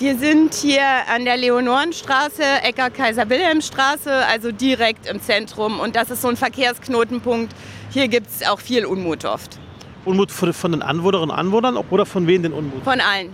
Wir 0.00 0.16
sind 0.16 0.54
hier 0.54 0.82
an 1.14 1.26
der 1.26 1.36
Leonorenstraße, 1.36 2.42
Ecker 2.62 2.88
Kaiser-Wilhelm-Straße, 2.88 4.10
also 4.32 4.50
direkt 4.50 5.06
im 5.06 5.20
Zentrum. 5.20 5.78
Und 5.78 5.94
das 5.94 6.08
ist 6.08 6.22
so 6.22 6.28
ein 6.28 6.38
Verkehrsknotenpunkt. 6.38 7.54
Hier 7.90 8.08
gibt 8.08 8.28
es 8.28 8.48
auch 8.48 8.60
viel 8.60 8.86
Unmut 8.86 9.26
oft. 9.26 9.58
Unmut 10.06 10.32
von 10.32 10.72
den 10.72 10.80
Anwohnerinnen 10.80 11.28
und 11.28 11.36
Anwohnern 11.36 11.76
oder 11.76 12.06
von 12.06 12.26
wem 12.26 12.42
den 12.42 12.54
Unmut? 12.54 12.82
Von 12.82 12.98
allen. 12.98 13.28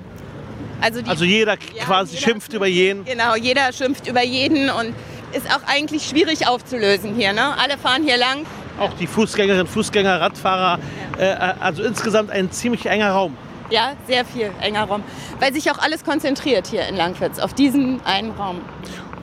Also, 0.81 1.03
die, 1.03 1.09
Also 1.09 1.25
jeder 1.25 1.53
Ja, 1.73 1.85
quasi 1.85 2.17
jeder 2.17 2.27
schimpft 2.27 2.53
über 2.53 2.67
jeden. 2.67 3.05
Genau, 3.05 3.37
jeder 3.37 3.73
schimpft 3.73 4.09
über 4.09 4.25
jeden 4.25 4.69
und 4.69 4.93
ist 5.35 5.49
auch 5.55 5.63
eigentlich 5.69 6.09
schwierig 6.09 6.49
aufzulösen 6.49 7.15
hier. 7.15 7.33
Ne? 7.33 7.57
Alle 7.59 7.79
fahren 7.79 8.03
hier 8.03 8.17
lang. 8.17 8.45
Auch 8.81 8.93
die 8.95 9.07
Fußgängerinnen, 9.07 9.69
Fußgänger, 9.69 10.21
Radfahrer. 10.21 10.81
Äh, 11.17 11.27
also 11.61 11.85
insgesamt 11.85 12.33
ein 12.33 12.51
ziemlich 12.51 12.87
enger 12.87 13.13
Raum. 13.13 13.37
Ja, 13.71 13.93
sehr 14.07 14.25
viel 14.25 14.51
enger 14.61 14.85
Raum. 14.85 15.03
Weil 15.41 15.53
sich 15.53 15.71
auch 15.71 15.79
alles 15.79 16.05
konzentriert 16.05 16.67
hier 16.67 16.87
in 16.87 16.97
Langwitz 16.97 17.39
auf 17.39 17.55
diesen 17.55 18.01
einen 18.05 18.31
Raum. 18.33 18.61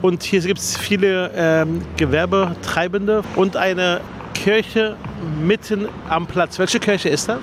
Und 0.02 0.22
hier 0.22 0.40
gibt 0.40 0.60
es 0.60 0.76
viele 0.76 1.30
ähm, 1.34 1.82
Gewerbetreibende 1.96 3.22
und 3.36 3.56
eine 3.56 4.02
Kirche 4.34 4.96
mitten 5.40 5.88
am 6.08 6.26
Platz. 6.26 6.58
Welche 6.58 6.78
Kirche 6.78 7.08
ist 7.08 7.28
das? 7.28 7.40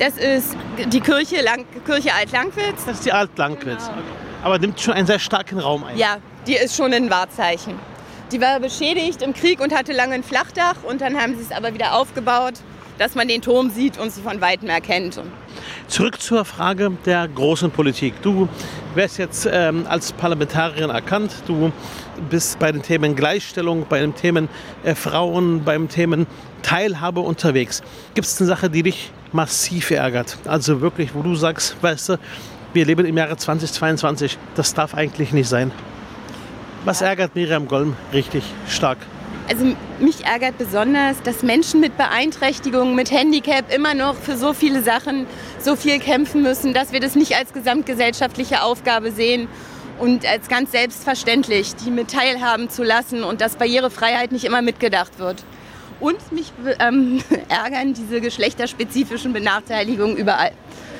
Das 0.00 0.16
ist 0.16 0.56
die 0.92 1.00
Kirche, 1.00 1.40
Lang 1.42 1.64
Kirche 1.86 2.12
Alt-Langwitz. 2.12 2.84
Das 2.84 2.96
ist 2.96 3.06
die 3.06 3.12
Alt-Langwitz. 3.12 3.86
Genau. 3.86 3.98
Aber 4.42 4.58
nimmt 4.58 4.80
schon 4.80 4.94
einen 4.94 5.06
sehr 5.06 5.20
starken 5.20 5.60
Raum 5.60 5.84
ein. 5.84 5.96
Ja, 5.96 6.16
die 6.48 6.54
ist 6.56 6.76
schon 6.76 6.92
ein 6.92 7.10
Wahrzeichen. 7.10 7.78
Die 8.32 8.40
war 8.40 8.58
beschädigt 8.58 9.22
im 9.22 9.32
Krieg 9.32 9.60
und 9.60 9.72
hatte 9.72 9.92
lange 9.92 10.14
ein 10.14 10.24
Flachdach 10.24 10.82
und 10.82 11.00
dann 11.00 11.16
haben 11.16 11.36
sie 11.36 11.42
es 11.42 11.52
aber 11.52 11.74
wieder 11.74 11.94
aufgebaut, 11.94 12.54
dass 12.98 13.14
man 13.14 13.28
den 13.28 13.40
Turm 13.40 13.70
sieht 13.70 13.98
und 13.98 14.10
sie 14.10 14.22
von 14.22 14.40
weitem 14.40 14.68
erkennt. 14.68 15.20
Zurück 15.88 16.20
zur 16.20 16.44
Frage 16.44 16.92
der 17.04 17.28
großen 17.28 17.70
Politik. 17.70 18.14
Du 18.22 18.48
wärst 18.94 19.18
jetzt 19.18 19.48
ähm, 19.50 19.86
als 19.88 20.12
Parlamentarierin 20.12 20.90
erkannt. 20.90 21.32
Du 21.46 21.72
bist 22.30 22.58
bei 22.58 22.72
den 22.72 22.82
Themen 22.82 23.16
Gleichstellung, 23.16 23.86
bei 23.88 24.00
den 24.00 24.14
Themen 24.14 24.48
äh, 24.82 24.94
Frauen, 24.94 25.64
beim 25.64 25.88
Themen 25.88 26.26
Teilhabe 26.62 27.20
unterwegs. 27.20 27.82
Gibt 28.14 28.26
es 28.26 28.40
eine 28.40 28.48
Sache, 28.48 28.70
die 28.70 28.82
dich 28.82 29.10
massiv 29.32 29.90
ärgert? 29.90 30.38
Also 30.46 30.80
wirklich, 30.80 31.14
wo 31.14 31.22
du 31.22 31.34
sagst, 31.34 31.76
weißt 31.82 32.10
du, 32.10 32.18
wir 32.72 32.84
leben 32.84 33.06
im 33.06 33.16
Jahre 33.16 33.36
2022, 33.36 34.38
das 34.54 34.74
darf 34.74 34.94
eigentlich 34.94 35.32
nicht 35.32 35.48
sein. 35.48 35.70
Was 36.84 37.00
ärgert 37.02 37.34
Miriam 37.34 37.68
Golm 37.68 37.96
richtig 38.12 38.44
stark? 38.68 38.98
Also 39.48 39.76
mich 39.98 40.24
ärgert 40.24 40.56
besonders, 40.56 41.20
dass 41.22 41.42
Menschen 41.42 41.80
mit 41.80 41.98
Beeinträchtigungen, 41.98 42.94
mit 42.94 43.10
Handicap 43.10 43.72
immer 43.74 43.94
noch 43.94 44.14
für 44.14 44.36
so 44.36 44.54
viele 44.54 44.82
Sachen 44.82 45.26
so 45.60 45.76
viel 45.76 45.98
kämpfen 45.98 46.42
müssen, 46.42 46.72
dass 46.72 46.92
wir 46.92 47.00
das 47.00 47.14
nicht 47.14 47.36
als 47.36 47.52
gesamtgesellschaftliche 47.52 48.62
Aufgabe 48.62 49.10
sehen 49.10 49.48
und 49.98 50.26
als 50.26 50.48
ganz 50.48 50.72
selbstverständlich, 50.72 51.74
die 51.76 51.90
mit 51.90 52.10
teilhaben 52.10 52.70
zu 52.70 52.82
lassen 52.82 53.22
und 53.22 53.42
dass 53.42 53.56
Barrierefreiheit 53.56 54.32
nicht 54.32 54.44
immer 54.44 54.62
mitgedacht 54.62 55.18
wird. 55.18 55.44
Und 56.00 56.32
mich 56.32 56.52
ähm, 56.80 57.22
ärgern 57.48 57.92
diese 57.92 58.22
geschlechterspezifischen 58.22 59.34
Benachteiligungen 59.34 60.16
überall, 60.16 60.52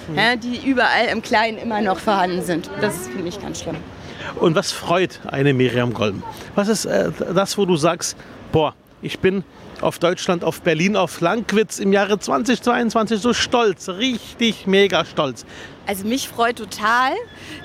mhm. 0.09 0.17
ja, 0.17 0.37
die 0.37 0.69
überall 0.69 1.07
im 1.07 1.23
Kleinen 1.23 1.57
immer 1.57 1.81
noch 1.81 1.99
vorhanden 1.99 2.43
sind. 2.43 2.71
Das 2.83 3.09
finde 3.09 3.29
ich 3.29 3.41
ganz 3.41 3.61
schlimm. 3.61 3.77
Und 4.37 4.55
was 4.55 4.73
freut 4.73 5.21
eine 5.27 5.55
Miriam 5.55 5.93
Golm? 5.93 6.23
Was 6.55 6.69
ist 6.69 6.85
äh, 6.85 7.11
das, 7.35 7.57
wo 7.59 7.67
du 7.67 7.77
sagst, 7.77 8.17
boah, 8.53 8.75
ich 9.03 9.19
bin 9.19 9.45
auf 9.81 9.99
Deutschland, 9.99 10.45
auf 10.45 10.63
Berlin, 10.63 10.97
auf 10.97 11.21
Langwitz 11.21 11.79
im 11.79 11.93
Jahre 11.93 12.19
2022 12.19 13.21
so 13.21 13.35
stolz, 13.35 13.89
richtig 13.89 14.67
mega 14.67 15.05
stolz. 15.05 15.45
Also 15.87 16.07
mich 16.07 16.29
freut 16.29 16.57
total, 16.57 17.13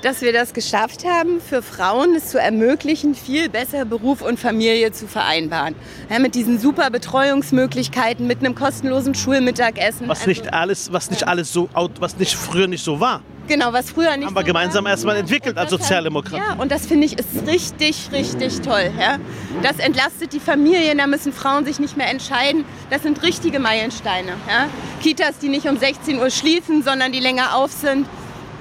dass 0.01 0.21
wir 0.21 0.33
das 0.33 0.53
geschafft 0.53 1.05
haben, 1.05 1.39
für 1.39 1.61
Frauen 1.61 2.15
es 2.15 2.27
zu 2.31 2.39
ermöglichen, 2.39 3.15
viel 3.15 3.47
besser 3.47 3.85
Beruf 3.85 4.21
und 4.21 4.37
Familie 4.37 4.91
zu 4.91 5.07
vereinbaren. 5.07 5.75
Ja, 6.09 6.19
mit 6.19 6.35
diesen 6.35 6.59
super 6.59 6.89
Betreuungsmöglichkeiten, 6.89 8.27
mit 8.27 8.39
einem 8.39 8.55
kostenlosen 8.55 9.15
Schulmittagessen. 9.15 10.09
Was 10.09 10.19
also, 10.19 10.29
nicht 10.29 10.53
alles, 10.53 10.91
was 10.91 11.09
nicht 11.09 11.25
alles 11.27 11.53
so, 11.53 11.69
was 11.99 12.17
nicht 12.17 12.35
früher 12.35 12.67
nicht 12.67 12.83
so 12.83 12.99
war. 12.99 13.21
Genau, 13.49 13.73
was 13.73 13.89
früher 13.89 14.15
nicht. 14.15 14.27
Haben 14.27 14.35
wir 14.35 14.41
so 14.41 14.45
gemeinsam 14.45 14.85
war. 14.85 14.91
erstmal 14.91 15.17
entwickelt 15.17 15.57
als 15.57 15.71
Sozialdemokraten. 15.71 16.37
Ja, 16.37 16.53
und 16.61 16.71
das 16.71 16.85
finde 16.85 17.07
ich 17.07 17.17
ist 17.17 17.47
richtig, 17.47 18.09
richtig 18.11 18.61
toll. 18.61 18.91
Ja? 18.97 19.17
Das 19.63 19.79
entlastet 19.79 20.33
die 20.33 20.39
Familien, 20.39 20.99
da 20.99 21.07
müssen 21.07 21.33
Frauen 21.33 21.65
sich 21.65 21.79
nicht 21.79 21.97
mehr 21.97 22.11
entscheiden. 22.11 22.63
Das 22.91 23.01
sind 23.01 23.23
richtige 23.23 23.59
Meilensteine. 23.59 24.33
Ja? 24.47 24.67
Kitas, 25.01 25.39
die 25.39 25.49
nicht 25.49 25.67
um 25.67 25.77
16 25.77 26.19
Uhr 26.19 26.29
schließen, 26.29 26.83
sondern 26.83 27.11
die 27.11 27.19
länger 27.19 27.55
auf 27.55 27.71
sind. 27.71 28.05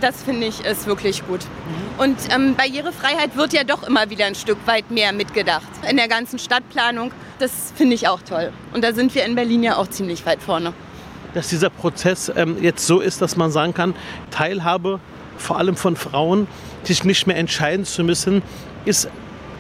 Das 0.01 0.23
finde 0.23 0.47
ich 0.47 0.65
ist 0.65 0.87
wirklich 0.87 1.27
gut. 1.27 1.41
Und 1.99 2.17
ähm, 2.35 2.55
Barrierefreiheit 2.55 3.37
wird 3.37 3.53
ja 3.53 3.65
doch 3.65 3.83
immer 3.83 4.09
wieder 4.09 4.25
ein 4.25 4.37
Stück 4.37 4.59
weit 4.67 4.91
mehr 4.91 5.13
mitgedacht 5.13 5.69
in 5.91 5.99
der 5.99 6.09
ganzen 6.09 6.39
Stadtplanung. 6.39 7.13
Das 7.41 7.75
finde 7.77 7.95
ich 7.95 8.09
auch 8.09 8.23
toll. 8.23 8.53
Und 8.73 8.85
da 8.85 8.95
sind 8.95 9.15
wir 9.15 9.27
in 9.27 9.35
Berlin 9.35 9.63
ja 9.65 9.77
auch 9.77 9.89
ziemlich 9.89 10.25
weit 10.25 10.41
vorne 10.41 10.73
dass 11.35 11.49
dieser 11.49 11.71
Prozess 11.71 12.31
ähm, 12.35 12.57
jetzt 12.63 12.87
so 12.87 13.01
ist, 13.01 13.23
dass 13.23 13.37
man 13.37 13.51
sagen 13.51 13.75
kann, 13.75 13.95
Teilhabe 14.31 15.01
vor 15.37 15.59
allem 15.59 15.77
von 15.77 15.97
Frauen, 15.97 16.47
sich 16.83 17.05
nicht 17.05 17.27
mehr 17.27 17.37
entscheiden 17.37 17.85
zu 17.85 18.03
müssen, 18.03 18.43
ist 18.85 19.09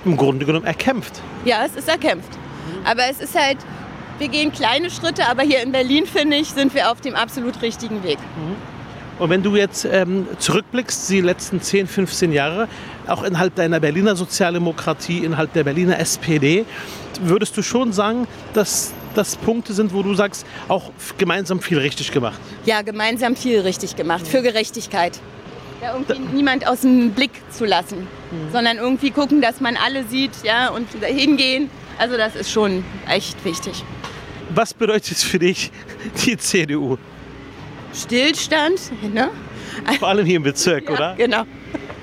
im 0.04 0.16
Grunde 0.16 0.44
genommen 0.46 0.66
erkämpft. 0.66 1.20
Ja, 1.44 1.64
es 1.64 1.75
ist 1.75 1.88
erkämpft. 1.88 2.30
Aber 2.84 3.02
es 3.10 3.20
ist 3.20 3.38
halt, 3.38 3.58
wir 4.18 4.28
gehen 4.28 4.52
kleine 4.52 4.90
Schritte, 4.90 5.28
aber 5.28 5.42
hier 5.42 5.62
in 5.62 5.72
Berlin, 5.72 6.06
finde 6.06 6.37
ich, 6.37 6.48
sind 6.48 6.75
wir 6.75 6.90
auf 6.90 7.00
dem 7.00 7.14
absolut 7.14 7.60
richtigen 7.62 8.02
Weg. 8.02 8.18
Mhm. 8.18 8.56
Und 9.18 9.30
wenn 9.30 9.42
du 9.42 9.56
jetzt 9.56 9.84
ähm, 9.84 10.28
zurückblickst, 10.38 11.10
die 11.10 11.20
letzten 11.20 11.60
10, 11.60 11.88
15 11.88 12.32
Jahre, 12.32 12.68
auch 13.08 13.25
innerhalb 13.25 13.54
deiner 13.56 13.80
Berliner 13.80 14.14
Sozialdemokratie, 14.14 15.25
innerhalb 15.25 15.52
der 15.54 15.64
Berliner 15.64 15.98
SPD, 15.98 16.64
würdest 17.20 17.56
du 17.56 17.62
schon 17.62 17.92
sagen, 17.92 18.28
dass 18.54 18.92
das 19.18 19.37
Punkte 19.37 19.72
sind, 19.72 19.92
wo 19.92 20.02
du 20.02 20.14
sagst, 20.14 20.46
auch 20.68 20.90
gemeinsam 21.18 21.60
viel 21.60 21.78
richtig 21.78 22.12
gemacht? 22.12 22.40
Ja, 22.64 22.82
gemeinsam 22.82 23.34
viel 23.34 23.60
richtig 23.60 23.96
gemacht, 23.96 24.26
für 24.26 24.42
Gerechtigkeit. 24.42 25.18
Ja, 25.82 25.92
irgendwie 25.92 26.14
da 26.14 26.18
niemand 26.32 26.66
aus 26.66 26.80
dem 26.80 27.10
Blick 27.10 27.30
zu 27.50 27.64
lassen, 27.64 27.98
mhm. 27.98 28.52
sondern 28.52 28.78
irgendwie 28.78 29.10
gucken, 29.10 29.40
dass 29.40 29.60
man 29.60 29.76
alle 29.76 30.04
sieht 30.04 30.30
ja, 30.44 30.68
und 30.70 30.87
hingehen. 31.04 31.68
Also 31.98 32.16
das 32.16 32.37
ist 32.37 32.50
schon 32.50 32.84
echt 33.08 33.44
wichtig. 33.44 33.84
Was 34.54 34.72
bedeutet 34.72 35.18
für 35.18 35.38
dich 35.38 35.70
die 36.25 36.37
CDU? 36.37 36.96
Stillstand, 37.92 38.80
ne? 39.12 39.30
Vor 39.98 40.08
allem 40.08 40.26
hier 40.26 40.37
im 40.37 40.42
Bezirk, 40.42 40.84
ja, 40.88 40.94
oder? 40.94 41.14
Genau. 41.16 41.44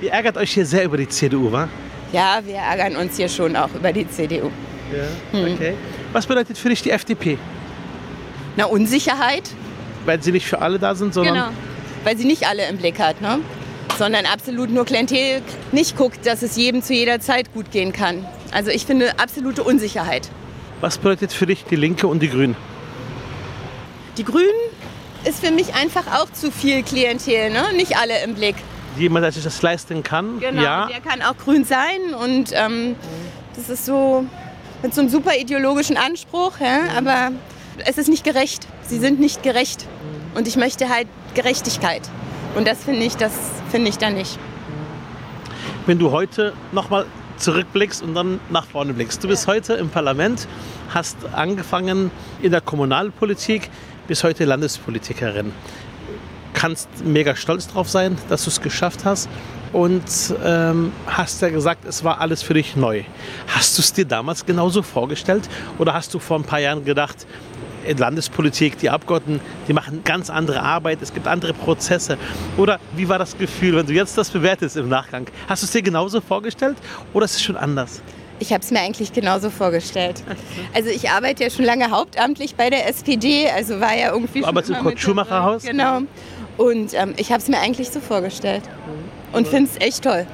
Ihr 0.02 0.12
ärgert 0.12 0.38
euch 0.38 0.52
hier 0.52 0.66
sehr 0.66 0.84
über 0.84 0.98
die 0.98 1.08
CDU, 1.08 1.52
wa? 1.52 1.70
Ja, 2.12 2.42
wir 2.46 2.56
ärgern 2.56 2.96
uns 2.98 3.18
hier 3.18 3.30
schon 3.30 3.56
auch 3.56 3.74
über 3.74 3.92
die 3.92 4.08
CDU. 4.10 4.52
Ja, 4.92 5.40
hm. 5.40 5.58
Was 6.16 6.28
bedeutet 6.28 6.58
für 6.58 6.70
dich 6.70 6.82
die 6.82 6.92
FDP? 6.92 7.38
Na, 8.56 8.68
Unsicherheit. 8.68 9.44
Weil 10.06 10.24
sie 10.24 10.32
nicht 10.32 10.48
für 10.48 10.62
alle 10.62 10.80
da 10.80 10.96
sind, 10.96 11.14
sondern. 11.14 11.34
Genau. 11.34 11.48
Weil 12.06 12.18
sie 12.18 12.24
nicht 12.24 12.48
alle 12.48 12.66
im 12.70 12.78
Blick 12.78 13.00
hat, 13.00 13.20
ne? 13.20 13.40
sondern 13.98 14.26
absolut 14.26 14.70
nur 14.70 14.86
Klientel 14.86 15.42
nicht 15.74 15.98
guckt, 15.98 16.26
dass 16.26 16.42
es 16.42 16.56
jedem 16.56 16.82
zu 16.82 16.94
jeder 16.94 17.20
Zeit 17.20 17.54
gut 17.54 17.70
gehen 17.70 17.92
kann. 17.92 18.26
Also 18.54 18.72
ich 18.72 18.86
finde 18.86 19.20
absolute 19.20 19.62
Unsicherheit. 19.62 20.30
Was 20.80 21.00
bedeutet 21.00 21.34
für 21.34 21.48
dich 21.48 21.66
die 21.66 21.76
Linke 21.76 22.08
und 22.08 22.22
die 22.22 22.30
Grünen? 22.30 22.56
Die 24.18 24.24
Grünen 24.24 24.48
ist 25.26 25.44
für 25.44 25.52
mich 25.52 25.76
einfach 25.76 26.08
auch 26.18 26.32
zu 26.32 26.50
viel 26.50 26.82
Klientel, 26.84 27.50
ne? 27.50 27.62
nicht 27.76 27.98
alle 27.98 28.24
im 28.24 28.36
Blick. 28.36 28.56
Jemand, 28.98 29.26
der 29.26 29.34
sich 29.34 29.44
das 29.44 29.62
leisten 29.62 30.02
kann, 30.02 30.40
genau, 30.40 30.62
ja. 30.62 30.88
der 30.88 31.02
kann 31.02 31.22
auch 31.22 31.38
grün 31.38 31.66
sein 31.66 32.14
und 32.18 32.52
ähm, 32.54 32.96
das 33.58 33.70
ist 33.70 33.86
so 33.86 34.26
mit 34.86 34.94
so 34.94 35.02
einem 35.02 35.10
super 35.10 35.36
ideologischen 35.36 35.98
Anspruch, 35.98 36.60
ja? 36.60 36.82
aber 36.96 37.32
es 37.88 37.98
ist 37.98 38.08
nicht 38.08 38.24
gerecht. 38.24 38.68
Sie 38.84 39.00
sind 39.00 39.20
nicht 39.20 39.42
gerecht 39.42 39.88
und 40.36 40.48
ich 40.48 40.58
möchte 40.58 40.90
halt 40.90 41.08
Gerechtigkeit 41.34 42.04
und 42.54 42.68
das 42.68 42.84
finde 42.84 43.04
ich, 43.04 43.18
das 43.18 43.34
finde 43.72 43.90
ich 43.90 43.98
da 43.98 44.12
nicht. 44.12 44.38
Wenn 45.88 45.98
du 45.98 46.12
heute 46.12 46.54
nochmal 46.72 47.08
zurückblickst 47.38 48.04
und 48.04 48.14
dann 48.14 48.40
nach 48.52 48.68
vorne 48.68 48.94
blickst. 48.94 49.24
Du 49.24 49.28
bist 49.28 49.48
heute 49.48 49.74
im 49.74 49.90
Parlament, 49.90 50.48
hast 50.94 51.18
angefangen 51.34 52.12
in 52.44 52.52
der 52.52 52.62
Kommunalpolitik, 52.62 53.72
bis 54.08 54.24
heute 54.24 54.46
Landespolitikerin. 54.46 55.52
Kannst 56.54 56.88
mega 57.04 57.36
stolz 57.36 57.68
drauf 57.68 57.90
sein, 57.90 58.18
dass 58.30 58.44
du 58.44 58.52
es 58.52 58.62
geschafft 58.62 59.04
hast 59.04 59.30
und 59.76 60.34
ähm, 60.42 60.94
hast 61.06 61.42
ja 61.42 61.50
gesagt, 61.50 61.84
es 61.84 62.02
war 62.06 62.22
alles 62.22 62.42
für 62.42 62.54
dich 62.54 62.78
neu. 62.78 63.04
Hast 63.48 63.78
du 63.78 63.82
es 63.82 63.92
dir 63.92 64.06
damals 64.06 64.46
genauso 64.46 64.82
vorgestellt 64.82 65.50
oder 65.78 65.94
hast 65.94 66.14
du 66.14 66.20
vor 66.20 66.40
ein 66.40 66.46
paar 66.46 66.62
Jahren 66.62 66.86
gedacht, 66.86 67.28
in 67.86 67.98
Landespolitik, 67.98 68.78
die 68.78 68.90
Abgeordneten, 68.90 69.42
die 69.68 69.74
machen 69.74 70.02
ganz 70.06 70.30
andere 70.30 70.62
Arbeit, 70.62 71.00
es 71.02 71.14
gibt 71.14 71.28
andere 71.28 71.54
Prozesse. 71.54 72.18
Oder 72.56 72.80
wie 72.96 73.10
war 73.10 73.20
das 73.20 73.38
Gefühl, 73.38 73.76
wenn 73.76 73.86
du 73.86 73.92
jetzt 73.92 74.18
das 74.18 74.30
bewertest 74.30 74.78
im 74.78 74.88
Nachgang? 74.88 75.28
Hast 75.50 75.62
du 75.62 75.66
es 75.66 75.74
dir 75.74 75.82
genauso 75.82 76.22
vorgestellt 76.22 76.78
oder 77.14 77.26
ist 77.26 77.36
es 77.36 77.44
schon 77.44 77.58
anders? 77.58 78.02
Ich 78.40 78.54
habe 78.54 78.64
es 78.64 78.72
mir 78.72 78.80
eigentlich 78.80 79.12
genauso 79.12 79.50
vorgestellt. 79.50 80.24
Also 80.74 80.90
ich 80.90 81.10
arbeite 81.10 81.44
ja 81.44 81.50
schon 81.50 81.66
lange 81.66 81.92
hauptamtlich 81.92 82.56
bei 82.56 82.70
der 82.70 82.88
SPD, 82.88 83.50
also 83.50 83.82
war 83.82 83.94
ja 83.94 84.14
irgendwie 84.14 84.40
schon. 84.40 84.48
Aber 84.48 84.66
im 84.66 84.74
Kurt-Schumacher-Haus? 84.76 85.64
Genau. 85.64 86.04
Und 86.56 86.94
ähm, 86.94 87.14
ich 87.18 87.34
habe 87.34 87.42
es 87.42 87.50
mir 87.50 87.60
eigentlich 87.60 87.90
so 87.90 88.00
vorgestellt 88.00 88.64
und 89.36 89.48
finde 89.48 89.70
es 89.70 89.86
echt 89.86 90.04
toll. 90.04 90.26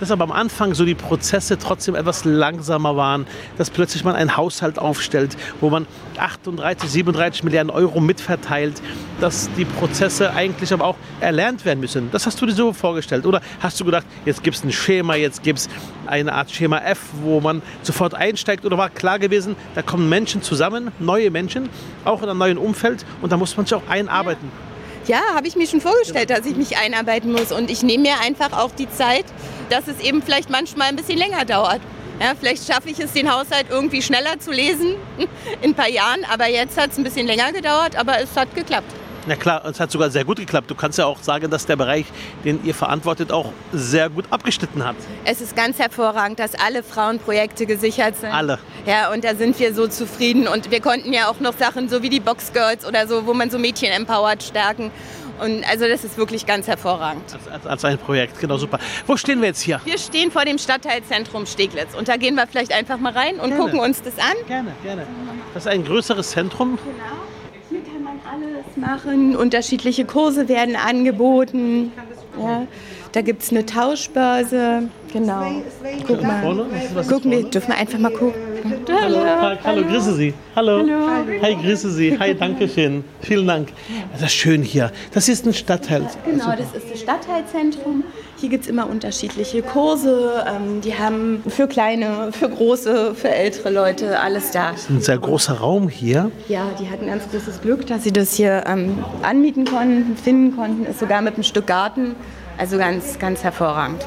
Dass 0.00 0.10
aber 0.10 0.24
am 0.24 0.32
Anfang 0.32 0.74
so 0.74 0.84
die 0.84 0.94
Prozesse 0.94 1.58
trotzdem 1.58 1.94
etwas 1.94 2.24
langsamer 2.24 2.96
waren, 2.96 3.26
dass 3.58 3.70
plötzlich 3.70 4.04
man 4.04 4.14
einen 4.14 4.36
Haushalt 4.36 4.78
aufstellt, 4.78 5.36
wo 5.60 5.70
man 5.70 5.86
38, 6.18 6.88
37 6.88 7.44
Milliarden 7.44 7.70
Euro 7.70 8.00
mitverteilt, 8.00 8.80
dass 9.20 9.50
die 9.56 9.64
Prozesse 9.64 10.32
eigentlich 10.32 10.72
aber 10.72 10.84
auch 10.84 10.96
erlernt 11.20 11.64
werden 11.64 11.80
müssen. 11.80 12.10
Das 12.12 12.26
hast 12.26 12.40
du 12.40 12.46
dir 12.46 12.52
so 12.52 12.72
vorgestellt? 12.72 13.26
Oder 13.26 13.40
hast 13.60 13.80
du 13.80 13.84
gedacht, 13.84 14.06
jetzt 14.24 14.42
gibt 14.42 14.56
es 14.56 14.64
ein 14.64 14.72
Schema, 14.72 15.14
jetzt 15.14 15.42
gibt 15.42 15.58
es 15.60 15.68
eine 16.06 16.32
Art 16.32 16.50
Schema 16.50 16.78
F, 16.78 17.00
wo 17.22 17.40
man 17.40 17.62
sofort 17.82 18.14
einsteigt? 18.14 18.64
Oder 18.64 18.78
war 18.78 18.90
klar 18.90 19.18
gewesen, 19.18 19.56
da 19.74 19.82
kommen 19.82 20.08
Menschen 20.08 20.42
zusammen, 20.42 20.92
neue 20.98 21.30
Menschen, 21.30 21.68
auch 22.04 22.22
in 22.22 22.28
einem 22.28 22.38
neuen 22.38 22.58
Umfeld 22.58 23.04
und 23.22 23.32
da 23.32 23.36
muss 23.36 23.56
man 23.56 23.66
sich 23.66 23.74
auch 23.74 23.88
einarbeiten? 23.88 24.50
Ja. 24.52 24.75
Ja, 25.06 25.20
habe 25.34 25.46
ich 25.46 25.54
mir 25.54 25.68
schon 25.68 25.80
vorgestellt, 25.80 26.30
dass 26.30 26.44
ich 26.46 26.56
mich 26.56 26.76
einarbeiten 26.78 27.30
muss. 27.30 27.52
Und 27.52 27.70
ich 27.70 27.82
nehme 27.84 28.02
mir 28.02 28.20
einfach 28.20 28.52
auch 28.52 28.72
die 28.72 28.90
Zeit, 28.90 29.24
dass 29.70 29.86
es 29.86 30.00
eben 30.00 30.20
vielleicht 30.20 30.50
manchmal 30.50 30.88
ein 30.88 30.96
bisschen 30.96 31.18
länger 31.18 31.44
dauert. 31.44 31.80
Ja, 32.20 32.32
vielleicht 32.38 32.66
schaffe 32.66 32.88
ich 32.88 32.98
es, 32.98 33.12
den 33.12 33.30
Haushalt 33.30 33.66
irgendwie 33.68 34.02
schneller 34.02 34.38
zu 34.40 34.50
lesen 34.50 34.96
in 35.62 35.70
ein 35.70 35.74
paar 35.74 35.88
Jahren. 35.88 36.24
Aber 36.32 36.48
jetzt 36.48 36.80
hat 36.80 36.90
es 36.90 36.98
ein 36.98 37.04
bisschen 37.04 37.26
länger 37.26 37.52
gedauert, 37.52 37.94
aber 37.94 38.20
es 38.20 38.34
hat 38.36 38.52
geklappt. 38.54 38.92
Na 39.28 39.34
klar, 39.34 39.64
es 39.64 39.80
hat 39.80 39.90
sogar 39.90 40.08
sehr 40.08 40.24
gut 40.24 40.38
geklappt. 40.38 40.70
Du 40.70 40.76
kannst 40.76 40.98
ja 40.98 41.06
auch 41.06 41.20
sagen, 41.20 41.50
dass 41.50 41.66
der 41.66 41.74
Bereich, 41.74 42.06
den 42.44 42.64
ihr 42.64 42.74
verantwortet, 42.74 43.32
auch 43.32 43.52
sehr 43.72 44.08
gut 44.08 44.24
abgeschnitten 44.30 44.84
hat. 44.84 44.94
Es 45.24 45.40
ist 45.40 45.56
ganz 45.56 45.80
hervorragend, 45.80 46.38
dass 46.38 46.54
alle 46.54 46.84
Frauenprojekte 46.84 47.66
gesichert 47.66 48.16
sind. 48.16 48.30
Alle. 48.30 48.60
Ja, 48.86 49.12
und 49.12 49.24
da 49.24 49.34
sind 49.34 49.58
wir 49.58 49.74
so 49.74 49.88
zufrieden. 49.88 50.46
Und 50.46 50.70
wir 50.70 50.80
konnten 50.80 51.12
ja 51.12 51.28
auch 51.28 51.40
noch 51.40 51.58
Sachen 51.58 51.88
so 51.88 52.02
wie 52.02 52.08
die 52.08 52.20
Boxgirls 52.20 52.86
oder 52.86 53.08
so, 53.08 53.26
wo 53.26 53.34
man 53.34 53.50
so 53.50 53.58
Mädchen 53.58 53.90
empowert, 53.90 54.44
stärken. 54.44 54.92
Und 55.40 55.68
also 55.68 55.86
das 55.86 56.04
ist 56.04 56.16
wirklich 56.16 56.46
ganz 56.46 56.66
hervorragend. 56.66 57.24
Als, 57.34 57.48
als, 57.48 57.66
als 57.66 57.84
ein 57.84 57.98
Projekt, 57.98 58.40
genau 58.40 58.56
super. 58.56 58.78
Wo 59.06 59.16
stehen 59.16 59.40
wir 59.40 59.48
jetzt 59.48 59.60
hier? 59.60 59.80
Wir 59.84 59.98
stehen 59.98 60.30
vor 60.30 60.44
dem 60.44 60.56
Stadtteilzentrum 60.56 61.46
Steglitz 61.46 61.94
und 61.94 62.08
da 62.08 62.16
gehen 62.16 62.36
wir 62.36 62.46
vielleicht 62.46 62.72
einfach 62.72 62.98
mal 62.98 63.12
rein 63.12 63.34
und 63.40 63.50
Gerne. 63.50 63.56
gucken 63.56 63.80
uns 63.80 64.02
das 64.02 64.18
an. 64.18 64.34
Gerne, 64.46 64.72
gerne. 64.82 65.06
Das 65.52 65.64
ist 65.64 65.68
ein 65.68 65.84
größeres 65.84 66.30
Zentrum. 66.30 66.78
Genau. 66.82 66.96
Hier 67.68 67.80
kann 67.92 68.02
man 68.02 68.20
alles 68.32 68.76
machen. 68.76 69.36
Unterschiedliche 69.36 70.06
Kurse 70.06 70.48
werden 70.48 70.76
angeboten. 70.76 71.92
Ja. 72.38 72.66
Da 73.12 73.20
gibt 73.22 73.42
es 73.42 73.50
eine 73.50 73.66
Tauschbörse. 73.66 74.88
Genau. 75.16 75.46
Guck 76.06 76.22
mal. 76.22 76.66
Ist- 76.76 76.96
ist 77.00 77.08
Gucken 77.10 77.30
wir, 77.30 77.42
dürfen 77.44 77.68
wir 77.68 77.78
einfach 77.78 77.98
mal 77.98 78.10
gucken. 78.12 78.34
Hallo, 79.00 79.18
hallo, 79.24 79.58
hallo, 79.64 79.82
grüße 79.86 80.14
Sie. 80.14 80.34
Hallo. 80.54 80.78
Hallo. 80.80 81.40
Hi, 81.42 81.54
grüße 81.54 81.90
Sie. 81.90 82.18
Hi, 82.18 82.34
danke 82.34 82.68
schön. 82.68 83.02
Vielen 83.22 83.46
Dank. 83.46 83.68
Das 84.12 84.22
ist 84.22 84.32
schön 84.32 84.62
hier. 84.62 84.90
Das 85.14 85.28
ist 85.28 85.46
ein 85.46 85.54
Stadtteil. 85.54 86.02
Genau, 86.26 86.50
das 86.50 86.74
ist 86.74 86.90
das 86.92 87.00
Stadtteilzentrum. 87.00 88.04
Hier 88.38 88.48
gibt 88.50 88.64
es 88.64 88.70
immer 88.70 88.90
unterschiedliche 88.90 89.62
Kurse. 89.62 90.44
Ähm, 90.46 90.80
die 90.82 90.94
haben 90.98 91.42
für 91.48 91.66
kleine, 91.66 92.30
für 92.32 92.50
große, 92.50 93.14
für 93.14 93.30
ältere 93.30 93.70
Leute 93.70 94.20
alles 94.20 94.50
da. 94.50 94.72
Ein 94.90 95.00
sehr 95.00 95.16
großer 95.18 95.54
Raum 95.54 95.88
hier. 95.88 96.30
Ja, 96.48 96.66
die 96.78 96.90
hatten 96.90 97.06
ganz 97.06 97.22
großes 97.30 97.62
Glück, 97.62 97.86
dass 97.86 98.04
sie 98.04 98.12
das 98.12 98.34
hier 98.34 98.64
ähm, 98.66 98.98
anmieten 99.22 99.64
konnten, 99.64 100.16
finden 100.16 100.54
konnten. 100.56 100.84
Ist 100.84 100.98
sogar 101.00 101.22
mit 101.22 101.34
einem 101.34 101.44
Stück 101.44 101.66
Garten. 101.68 102.14
Also 102.58 102.76
ganz, 102.78 103.18
ganz 103.18 103.42
hervorragend. 103.44 104.04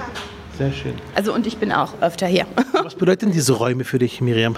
Sehr 0.59 0.73
schön. 0.73 0.93
Also 1.15 1.33
und 1.33 1.47
ich 1.47 1.55
bin 1.55 1.71
auch 1.71 1.93
öfter 2.01 2.27
hier. 2.27 2.45
Was 2.83 2.95
bedeuten 2.95 3.31
diese 3.31 3.53
Räume 3.53 3.85
für 3.85 3.97
dich, 3.97 4.19
Miriam? 4.19 4.57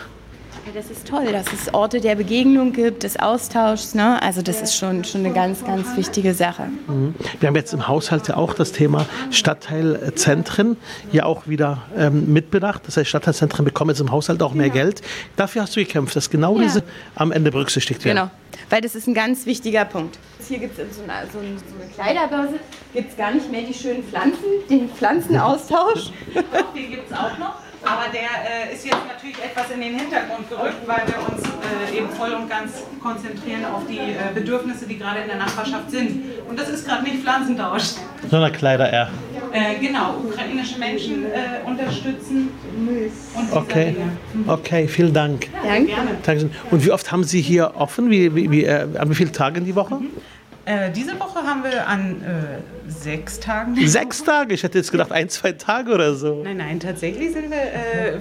Das 0.73 0.89
ist 0.89 1.07
toll, 1.07 1.25
dass 1.31 1.45
es 1.51 1.73
Orte 1.73 1.99
der 1.99 2.15
Begegnung 2.15 2.71
gibt, 2.71 3.03
des 3.03 3.17
Austauschs. 3.19 3.93
Ne? 3.93 4.21
Also 4.21 4.41
das 4.41 4.61
ist 4.61 4.75
schon, 4.75 5.03
schon 5.03 5.25
eine 5.25 5.33
ganz, 5.33 5.65
ganz 5.65 5.97
wichtige 5.97 6.33
Sache. 6.33 6.67
Wir 7.39 7.47
haben 7.47 7.55
jetzt 7.55 7.73
im 7.73 7.87
Haushalt 7.87 8.27
ja 8.27 8.37
auch 8.37 8.53
das 8.53 8.71
Thema 8.71 9.05
Stadtteilzentren 9.31 10.77
ja 11.11 11.25
auch 11.25 11.47
wieder 11.47 11.83
ähm, 11.97 12.31
mitbedacht. 12.31 12.83
Das 12.87 12.95
heißt, 12.97 13.09
Stadtteilzentren 13.09 13.65
bekommen 13.65 13.89
jetzt 13.89 13.99
im 13.99 14.11
Haushalt 14.11 14.41
auch 14.43 14.53
mehr 14.53 14.69
Geld. 14.69 15.01
Dafür 15.35 15.63
hast 15.63 15.75
du 15.75 15.81
gekämpft, 15.81 16.15
dass 16.15 16.29
genau 16.29 16.55
Ja. 16.57 16.63
diese 16.63 16.83
am 17.15 17.31
Ende 17.31 17.51
berücksichtigt 17.51 18.03
werden. 18.05 18.17
Genau, 18.17 18.29
weil 18.69 18.81
das 18.81 18.95
ist 18.95 19.07
ein 19.07 19.13
ganz 19.13 19.45
wichtiger 19.45 19.85
Punkt. 19.85 20.17
Hier 20.47 20.59
gibt 20.59 20.77
es 20.77 20.95
so 20.97 21.03
eine, 21.03 21.13
so, 21.31 21.39
eine, 21.39 21.57
so 21.57 21.63
eine 21.81 21.91
Kleiderbörse, 21.93 22.59
gibt 22.93 23.11
es 23.11 23.17
gar 23.17 23.31
nicht 23.31 23.49
mehr 23.51 23.61
die 23.61 23.73
schönen 23.73 24.03
Pflanzen, 24.03 24.43
den 24.69 24.89
Pflanzenaustausch. 24.89 26.11
Doch, 26.33 26.73
den 26.73 26.91
gibt 26.91 27.09
es 27.11 27.17
auch 27.17 27.37
noch. 27.37 27.55
Aber 27.83 28.11
der 28.13 28.69
äh, 28.69 28.73
ist 28.73 28.85
jetzt 28.85 29.07
natürlich 29.07 29.37
etwas 29.43 29.71
in 29.71 29.81
den 29.81 29.97
Hintergrund 29.97 30.47
gerückt, 30.49 30.85
weil 30.85 31.01
wir 31.07 31.17
uns 31.27 31.43
äh, 31.43 31.97
eben 31.97 32.09
voll 32.09 32.33
und 32.33 32.49
ganz 32.49 32.83
konzentrieren 33.01 33.65
auf 33.65 33.87
die 33.87 33.97
äh, 33.97 34.33
Bedürfnisse, 34.33 34.85
die 34.87 34.97
gerade 34.97 35.21
in 35.21 35.27
der 35.27 35.37
Nachbarschaft 35.37 35.89
sind. 35.89 36.23
Und 36.47 36.59
das 36.59 36.69
ist 36.69 36.87
gerade 36.87 37.03
nicht 37.03 37.23
Pflanzentausch. 37.23 37.95
Sondern 38.29 38.51
Kleider 38.51 38.91
eher. 38.91 39.09
Äh, 39.51 39.79
genau, 39.79 40.15
ukrainische 40.23 40.77
Menschen 40.79 41.25
äh, 41.25 41.67
unterstützen 41.67 42.49
Okay. 43.51 43.95
Dinge. 43.95 44.11
Okay, 44.47 44.87
vielen 44.87 45.13
Dank. 45.13 45.47
Danke. 45.63 45.91
Dankeschön. 46.23 46.51
Und 46.69 46.85
wie 46.85 46.91
oft 46.91 47.11
haben 47.11 47.23
Sie 47.23 47.41
hier 47.41 47.73
offen? 47.75 48.09
Wie, 48.09 48.33
wie, 48.35 48.49
wie, 48.51 48.65
äh, 48.65 48.87
wie 49.05 49.15
vielen 49.15 49.33
Tagen 49.33 49.65
die 49.65 49.75
Woche? 49.75 49.99
Äh, 50.65 50.91
diese 50.91 51.19
Woche 51.19 51.39
haben 51.39 51.63
wir 51.63 51.87
an 51.87 52.21
äh, 52.21 52.80
sechs 52.91 53.39
Tagen. 53.39 53.75
Sechs 53.87 54.23
Tage. 54.23 54.53
Ich 54.53 54.63
hätte 54.63 54.77
jetzt 54.77 54.91
gedacht 54.91 55.11
ein, 55.11 55.29
zwei 55.29 55.53
Tage 55.53 55.93
oder 55.93 56.15
so. 56.15 56.41
Nein, 56.43 56.57
nein, 56.57 56.79
tatsächlich 56.79 57.31
sind 57.31 57.49
wir 57.49 57.57
äh, 57.57 58.17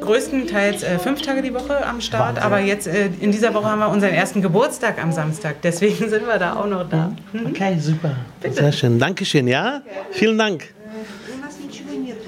größtenteils 0.00 0.82
äh, 0.82 0.98
fünf 0.98 1.22
Tage 1.22 1.42
die 1.42 1.54
Woche 1.54 1.86
am 1.86 2.00
Start. 2.00 2.38
Aber 2.38 2.60
jetzt 2.60 2.86
äh, 2.86 3.10
in 3.20 3.32
dieser 3.32 3.54
Woche 3.54 3.66
haben 3.66 3.78
wir 3.78 3.88
unseren 3.88 4.12
ersten 4.12 4.42
Geburtstag 4.42 5.02
am 5.02 5.12
Samstag. 5.12 5.56
Deswegen 5.62 5.96
sind 6.08 6.26
wir 6.26 6.38
da 6.38 6.56
auch 6.56 6.66
noch 6.66 6.88
da. 6.88 7.12
Okay, 7.48 7.78
super. 7.78 8.16
Sehr 8.50 8.72
schön. 8.72 8.98
Dankeschön, 8.98 9.46
ja? 9.46 9.82
Vielen 10.10 10.38
Dank. 10.38 10.74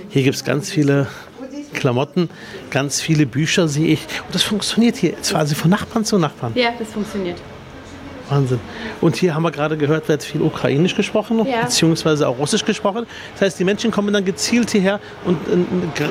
Hier 0.09 0.23
gibt 0.23 0.37
es 0.37 0.45
ganz 0.45 0.71
viele 0.71 1.09
Klamotten, 1.75 2.31
ganz 2.71 3.01
viele 3.01 3.27
Bücher 3.27 3.69
sehe 3.69 3.89
ich. 3.89 4.01
Und 4.27 4.35
das 4.35 4.43
funktioniert 4.43 4.97
hier. 4.97 5.13
Quasi 5.13 5.55
von 5.55 5.71
Nachbarn 5.71 6.05
zu 6.05 6.19
Nachbarn. 6.19 6.53
Ja, 6.55 6.71
das 6.79 6.89
funktioniert. 6.89 7.37
Wahnsinn. 8.29 8.61
Und 9.01 9.17
hier 9.17 9.35
haben 9.35 9.43
wir 9.43 9.51
gerade 9.51 9.77
gehört, 9.77 10.09
wird 10.09 10.23
viel 10.25 10.43
Ukrainisch 10.43 10.95
gesprochen, 10.97 11.47
Ja. 11.47 11.63
beziehungsweise 11.63 12.29
auch 12.29 12.39
Russisch 12.39 12.65
gesprochen. 12.65 13.07
Das 13.35 13.43
heißt, 13.43 13.59
die 13.61 13.65
Menschen 13.65 13.91
kommen 13.91 14.13
dann 14.13 14.25
gezielt 14.25 14.71
hierher 14.71 15.01
und, 15.25 15.39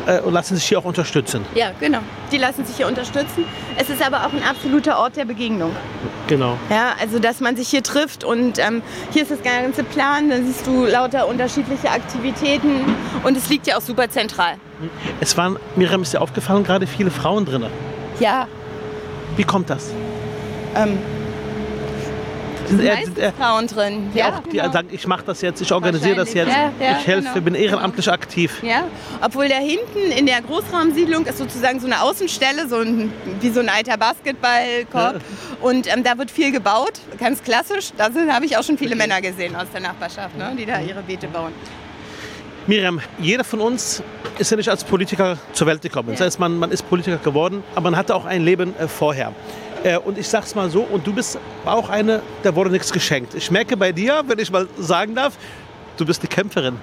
äh, 0.08 0.20
und 0.22 0.34
lassen 0.34 0.56
sich 0.56 0.66
hier 0.66 0.80
auch 0.80 0.86
unterstützen. 0.86 1.42
Ja, 1.56 1.72
genau. 1.80 2.00
Die 2.32 2.38
lassen 2.38 2.66
sich 2.66 2.78
hier 2.78 2.88
unterstützen. 2.88 3.46
Es 3.78 3.90
ist 3.90 4.06
aber 4.06 4.26
auch 4.26 4.34
ein 4.34 4.44
absoluter 4.50 5.00
Ort 5.00 5.18
der 5.18 5.26
Begegnung. 5.26 5.72
Genau. 6.28 6.58
Ja, 6.70 6.94
also 7.02 7.20
dass 7.20 7.40
man 7.40 7.56
sich 7.56 7.68
hier 7.68 7.84
trifft 7.84 8.24
und 8.24 8.58
ähm, 8.60 8.82
hier 9.12 9.24
ist 9.24 9.32
das 9.32 9.44
ganze 9.44 9.84
Plan, 9.84 10.30
dann 10.30 10.46
siehst 10.46 10.66
du 10.66 10.86
lauter 10.86 11.28
unterschiedliche 11.28 11.90
Aktivitäten 11.92 12.82
und 13.24 13.38
es 13.38 13.50
liegt 13.50 13.68
ja 13.68 13.78
auch 13.78 13.82
super 13.82 14.10
zentral. 14.10 14.54
Es 15.20 15.38
waren, 15.38 15.58
Miriam 15.76 16.02
ist 16.02 16.14
dir 16.14 16.22
aufgefallen, 16.22 16.64
gerade 16.64 16.88
viele 16.88 17.12
Frauen 17.12 17.46
drin. 17.46 17.66
Ja, 18.20 18.48
Wie 19.38 19.44
kommt 19.44 19.70
das? 19.70 19.92
ähm, 20.76 20.98
Eher- 22.80 23.34
Frauen 23.34 23.68
drin. 23.68 24.12
die 24.14 24.24
auch, 24.24 24.40
die 24.52 24.58
sagen, 24.58 24.90
ich 24.92 25.08
mache 25.08 25.24
das 25.26 25.42
jetzt, 25.42 25.62
ich 25.62 25.72
organisiere 25.72 26.16
das 26.16 26.34
jetzt, 26.34 26.50
ja, 26.52 26.72
ja, 26.80 26.98
ich 27.00 27.08
helfe, 27.08 27.30
genau. 27.34 27.46
bin 27.46 27.56
ehrenamtlich 27.56 28.10
aktiv. 28.12 28.62
Ja, 28.64 28.86
obwohl 29.22 29.48
da 29.48 29.56
hinten 29.58 30.12
in 30.18 30.26
der 30.26 30.42
Großraumsiedlung 30.42 31.26
ist 31.26 31.38
sozusagen 31.38 31.80
so 31.80 31.86
eine 31.86 32.02
Außenstelle, 32.02 32.68
so 32.68 32.78
ein, 32.78 33.12
wie 33.42 33.50
so 33.50 33.60
ein 33.60 33.70
alter 33.70 33.98
Basketballkorb. 33.98 35.22
Und 35.62 35.92
ähm, 35.92 36.04
da 36.04 36.18
wird 36.18 36.32
viel 36.32 36.52
gebaut, 36.52 36.94
ganz 37.20 37.44
klassisch. 37.44 37.90
Da 37.98 38.10
habe 38.34 38.46
ich 38.46 38.58
auch 38.58 38.64
schon 38.64 38.78
viele 38.78 38.96
Männer 38.96 39.22
gesehen 39.22 39.56
aus 39.56 39.68
der 39.74 39.82
Nachbarschaft, 39.82 40.38
ne, 40.38 40.54
die 40.58 40.66
da 40.66 40.80
ihre 40.80 41.02
Beete 41.02 41.28
bauen. 41.28 41.54
Miriam, 42.68 43.00
jeder 43.20 43.44
von 43.44 43.62
uns 43.62 44.02
ist 44.40 44.50
ja 44.50 44.58
nicht 44.58 44.70
als 44.70 44.84
Politiker 44.84 45.38
zur 45.54 45.68
Welt 45.68 45.84
gekommen. 45.84 46.10
Das 46.12 46.22
heißt, 46.22 46.40
man, 46.40 46.58
man 46.58 46.72
ist 46.72 46.90
Politiker 46.90 47.18
geworden, 47.18 47.64
aber 47.76 47.92
man 47.92 47.96
hatte 47.96 48.16
auch 48.16 48.26
ein 48.26 48.44
Leben 48.44 48.74
äh, 48.80 48.88
vorher. 48.88 49.34
Äh, 49.86 50.00
und 50.00 50.18
ich 50.18 50.28
sag's 50.28 50.56
mal 50.56 50.68
so, 50.70 50.82
und 50.82 51.06
du 51.06 51.14
bist 51.14 51.38
auch 51.64 51.90
eine, 51.90 52.24
der 52.44 52.56
wurde 52.56 52.72
nichts 52.72 52.92
geschenkt. 52.92 53.36
Ich 53.36 53.52
merke 53.52 53.78
bei 53.78 53.92
dir, 53.92 54.24
wenn 54.26 54.40
ich 54.40 54.52
mal 54.52 54.68
sagen 54.80 55.14
darf, 55.14 55.38
du 55.98 56.06
bist 56.08 56.24
die 56.24 56.28
Kämpferin. 56.28 56.80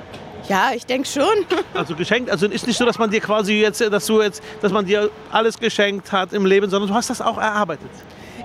Ja, 0.49 0.71
ich 0.75 0.87
denke 0.87 1.09
schon. 1.09 1.25
Also 1.75 1.97
geschenkt, 1.97 2.31
also 2.31 2.47
ist 2.47 2.67
nicht 2.67 2.77
so, 2.77 2.85
dass 2.85 2.99
man 2.99 3.11
dir 3.11 3.21
quasi 3.21 3.55
jetzt, 3.55 3.81
dass 3.81 4.07
du 4.07 4.23
jetzt, 4.23 4.41
dass 4.61 4.71
man 4.71 4.87
dir 4.87 5.11
alles 5.33 5.59
geschenkt 5.59 6.13
hat 6.13 6.33
im 6.33 6.47
Leben, 6.47 6.71
sondern 6.71 6.91
du 6.91 6.95
hast 6.95 7.11
das 7.11 7.21
auch 7.21 7.39
erarbeitet. 7.39 7.91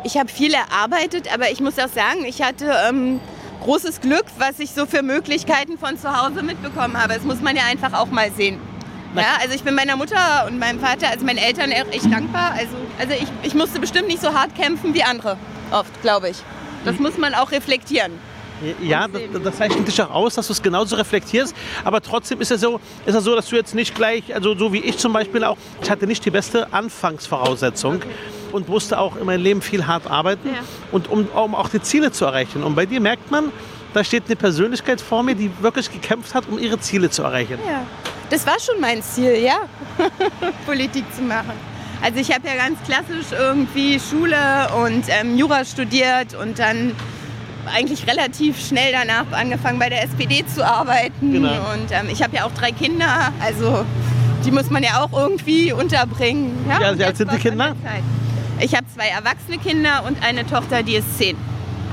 Ich 0.04 0.18
habe 0.18 0.30
viel 0.30 0.54
erarbeitet, 0.54 1.32
aber 1.32 1.52
ich 1.52 1.60
muss 1.60 1.78
auch 1.78 1.90
sagen, 1.90 2.26
ich 2.26 2.42
hatte 2.42 2.72
ähm, 2.90 3.20
großes 3.64 4.02
Glück, 4.02 4.26
was 4.40 4.60
ich 4.60 4.72
so 4.72 4.88
für 4.88 5.04
Möglichkeiten 5.04 5.78
von 5.78 6.00
zu 6.00 6.20
Hause 6.20 6.42
mitbekommen 6.42 7.00
habe. 7.00 7.14
Das 7.14 7.24
muss 7.24 7.42
man 7.42 7.56
ja 7.56 7.64
einfach 7.70 7.94
auch 7.94 8.08
mal 8.08 8.32
sehen. 8.32 8.60
Ja, 9.16 9.38
also 9.42 9.56
ich 9.56 9.64
bin 9.64 9.74
meiner 9.76 9.96
Mutter 9.96 10.46
und 10.48 10.60
meinem 10.60 10.80
Vater, 10.80 11.10
also 11.10 11.26
meinen 11.26 11.38
Eltern 11.40 11.72
echt 11.72 12.12
dankbar. 12.12 12.52
Also, 12.54 12.76
also 13.00 13.14
ich, 13.14 13.28
ich 13.48 13.54
musste 13.56 13.80
bestimmt 13.80 14.08
nicht 14.08 14.22
so 14.22 14.34
hart 14.34 14.54
kämpfen 14.56 14.94
wie 14.94 15.04
andere, 15.04 15.38
oft, 15.72 16.02
glaube 16.02 16.30
ich. 16.30 16.38
Das 16.86 17.00
muss 17.00 17.18
man 17.18 17.34
auch 17.34 17.52
reflektieren. 17.52 18.12
Ja, 18.82 19.08
das, 19.08 19.22
das 19.44 19.58
zeichnet 19.58 19.88
dich 19.88 20.02
auch 20.02 20.10
aus, 20.10 20.34
dass 20.36 20.48
du 20.48 20.54
es 20.54 20.62
genauso 20.64 20.96
reflektierst. 20.96 21.56
Aber 21.84 22.02
trotzdem 22.02 22.42
ist 22.42 22.50
es 22.52 22.62
so, 22.62 22.80
ist 23.06 23.14
es 23.16 23.24
so, 23.24 23.36
dass 23.36 23.48
du 23.48 23.56
jetzt 23.56 23.76
nicht 23.76 23.94
gleich, 23.94 24.34
also 24.34 24.58
so 24.58 24.74
wie 24.74 24.80
ich 24.80 24.98
zum 24.98 25.14
Beispiel 25.14 25.44
auch, 25.44 25.58
ich 25.82 25.90
hatte 25.92 26.08
nicht 26.08 26.26
die 26.26 26.32
beste 26.32 26.72
Anfangsvoraussetzung 26.74 28.00
und 28.52 28.68
musste 28.68 29.00
auch 29.00 29.16
in 29.16 29.26
meinem 29.26 29.44
Leben 29.44 29.62
viel 29.62 29.86
hart 29.86 30.08
arbeiten 30.10 30.50
Ja. 30.50 30.62
und 30.92 31.08
um, 31.10 31.28
um 31.28 31.54
auch 31.56 31.70
die 31.70 31.82
Ziele 31.82 32.12
zu 32.12 32.26
erreichen. 32.26 32.64
Und 32.64 32.76
bei 32.76 32.86
dir 32.88 33.00
merkt 33.00 33.30
man, 33.30 33.52
da 33.94 34.04
steht 34.04 34.24
eine 34.28 34.36
Persönlichkeit 34.36 35.02
vor 35.02 35.22
mir, 35.24 35.36
die 35.36 35.52
wirklich 35.62 35.92
gekämpft 35.92 36.34
hat, 36.34 36.48
um 36.50 36.58
ihre 36.58 36.80
Ziele 36.80 37.10
zu 37.10 37.24
erreichen. 37.24 37.60
Ja, 37.68 37.82
das 38.30 38.46
war 38.46 38.60
schon 38.60 38.80
mein 38.80 39.02
Ziel, 39.02 39.38
ja, 39.38 39.58
Politik 40.66 41.06
zu 41.16 41.22
machen. 41.22 41.54
Also 42.02 42.20
ich 42.20 42.32
habe 42.32 42.48
ja 42.48 42.56
ganz 42.56 42.78
klassisch 42.84 43.38
irgendwie 43.38 44.00
Schule 44.00 44.38
und 44.84 45.06
ähm, 45.08 45.38
Jura 45.38 45.66
studiert 45.66 46.36
und 46.36 46.60
dann 46.60 46.96
eigentlich 47.74 48.08
relativ 48.08 48.64
schnell 48.66 48.92
danach 48.92 49.26
angefangen 49.32 49.80
bei 49.80 49.90
der 49.90 50.04
SPD 50.04 50.46
zu 50.46 50.66
arbeiten. 50.66 51.32
Genau. 51.34 51.50
Und 51.74 51.92
ähm, 51.92 52.08
ich 52.12 52.22
habe 52.22 52.36
ja 52.36 52.46
auch 52.46 52.52
drei 52.52 52.72
Kinder, 52.72 53.34
also 53.40 53.84
die 54.46 54.52
muss 54.52 54.70
man 54.70 54.84
ja 54.84 55.02
auch 55.02 55.12
irgendwie 55.12 55.74
unterbringen. 55.74 56.66
Ja, 56.70 56.82
Ja, 56.82 56.98
wie 56.98 57.04
alt 57.04 57.18
sind 57.18 57.32
die 57.32 57.38
Kinder? 57.38 57.76
Ich 58.60 58.74
habe 58.76 58.86
zwei 58.94 59.08
erwachsene 59.08 59.58
Kinder 59.58 60.04
und 60.08 60.24
eine 60.24 60.46
Tochter, 60.46 60.84
die 60.84 60.96
ist 60.96 61.18
zehn. 61.18 61.36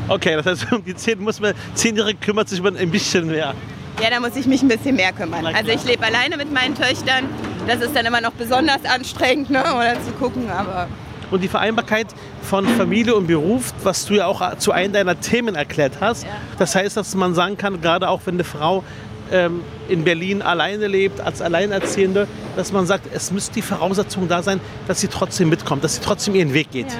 Okay, 0.08 0.36
das 0.36 0.46
heißt, 0.46 0.72
um 0.72 0.84
die 0.86 0.94
zehn 0.94 1.20
muss 1.22 1.40
man, 1.40 1.54
zehnjährige 1.74 2.18
kümmert 2.18 2.48
sich 2.48 2.60
man 2.62 2.76
ein 2.76 2.90
bisschen 2.90 3.26
mehr. 3.26 3.54
Ja, 4.02 4.10
da 4.10 4.20
muss 4.20 4.36
ich 4.36 4.46
mich 4.46 4.62
ein 4.62 4.68
bisschen 4.68 4.96
mehr 4.96 5.12
kümmern. 5.12 5.46
Also 5.46 5.70
ich 5.70 5.84
lebe 5.84 6.04
alleine 6.04 6.36
mit 6.36 6.52
meinen 6.52 6.74
Töchtern. 6.74 7.24
Das 7.66 7.80
ist 7.80 7.94
dann 7.94 8.04
immer 8.06 8.20
noch 8.20 8.32
besonders 8.32 8.84
anstrengend, 8.84 9.50
ne? 9.50 9.62
oder 9.62 9.94
zu 10.04 10.12
gucken. 10.12 10.50
Aber 10.50 10.88
und 11.30 11.42
die 11.42 11.48
Vereinbarkeit 11.48 12.06
von 12.42 12.66
Familie 12.66 13.14
und 13.14 13.26
Beruf, 13.26 13.72
was 13.82 14.04
du 14.06 14.14
ja 14.14 14.26
auch 14.26 14.56
zu 14.58 14.72
einem 14.72 14.92
deiner 14.92 15.18
Themen 15.18 15.54
erklärt 15.54 15.94
hast. 16.00 16.26
Das 16.58 16.74
heißt, 16.74 16.96
dass 16.96 17.14
man 17.14 17.34
sagen 17.34 17.56
kann, 17.56 17.80
gerade 17.80 18.08
auch 18.08 18.20
wenn 18.24 18.34
eine 18.34 18.44
Frau 18.44 18.84
ähm, 19.32 19.62
in 19.88 20.04
Berlin 20.04 20.42
alleine 20.42 20.86
lebt, 20.86 21.20
als 21.20 21.40
Alleinerziehende, 21.40 22.28
dass 22.56 22.72
man 22.72 22.86
sagt, 22.86 23.08
es 23.12 23.30
müsste 23.30 23.54
die 23.54 23.62
Voraussetzung 23.62 24.28
da 24.28 24.42
sein, 24.42 24.60
dass 24.86 25.00
sie 25.00 25.08
trotzdem 25.08 25.48
mitkommt, 25.48 25.82
dass 25.82 25.96
sie 25.96 26.02
trotzdem 26.02 26.34
ihren 26.34 26.52
Weg 26.52 26.70
geht. 26.70 26.92
Ja. 26.92 26.98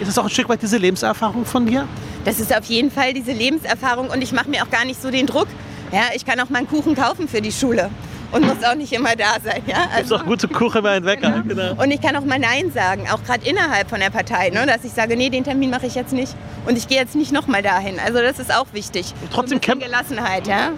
Ist 0.00 0.08
das 0.08 0.18
auch 0.18 0.24
ein 0.24 0.30
Stück 0.30 0.48
weit 0.48 0.60
diese 0.60 0.76
Lebenserfahrung 0.76 1.46
von 1.46 1.66
dir? 1.66 1.88
Das 2.24 2.38
ist 2.38 2.54
auf 2.54 2.66
jeden 2.66 2.90
Fall 2.90 3.14
diese 3.14 3.32
Lebenserfahrung 3.32 4.10
und 4.10 4.22
ich 4.22 4.32
mache 4.32 4.50
mir 4.50 4.62
auch 4.62 4.70
gar 4.70 4.84
nicht 4.84 5.00
so 5.00 5.10
den 5.10 5.26
Druck. 5.26 5.48
Ja, 5.92 6.02
ich 6.14 6.24
kann 6.24 6.38
auch 6.40 6.48
mal 6.50 6.58
einen 6.58 6.68
Kuchen 6.68 6.94
kaufen 6.94 7.28
für 7.28 7.40
die 7.40 7.52
Schule 7.52 7.90
und 8.32 8.44
muss 8.44 8.62
auch 8.68 8.74
nicht 8.74 8.92
immer 8.92 9.14
da 9.14 9.36
sein. 9.42 9.62
Ja? 9.66 9.82
Gibt 9.82 9.94
Also, 9.94 10.16
auch 10.16 10.24
gute 10.24 10.48
Kuchen 10.48 10.82
bei 10.82 10.90
einem 10.96 11.06
Wecker. 11.06 11.42
Genau. 11.46 11.80
und 11.82 11.90
ich 11.92 12.00
kann 12.00 12.16
auch 12.16 12.24
mal 12.24 12.38
Nein 12.40 12.72
sagen, 12.72 13.06
auch 13.10 13.22
gerade 13.22 13.48
innerhalb 13.48 13.88
von 13.88 14.00
der 14.00 14.10
Partei, 14.10 14.50
ne? 14.50 14.66
dass 14.66 14.84
ich 14.84 14.92
sage, 14.92 15.16
nee, 15.16 15.30
den 15.30 15.44
Termin 15.44 15.70
mache 15.70 15.86
ich 15.86 15.94
jetzt 15.94 16.12
nicht 16.12 16.34
und 16.66 16.76
ich 16.76 16.88
gehe 16.88 16.98
jetzt 16.98 17.14
nicht 17.14 17.30
nochmal 17.32 17.62
dahin. 17.62 18.00
Also 18.04 18.18
das 18.20 18.38
ist 18.40 18.52
auch 18.52 18.66
wichtig. 18.72 19.14
trotzdem 19.32 19.60
so 19.64 19.76
Gelassenheit, 19.78 20.46
ja. 20.48 20.72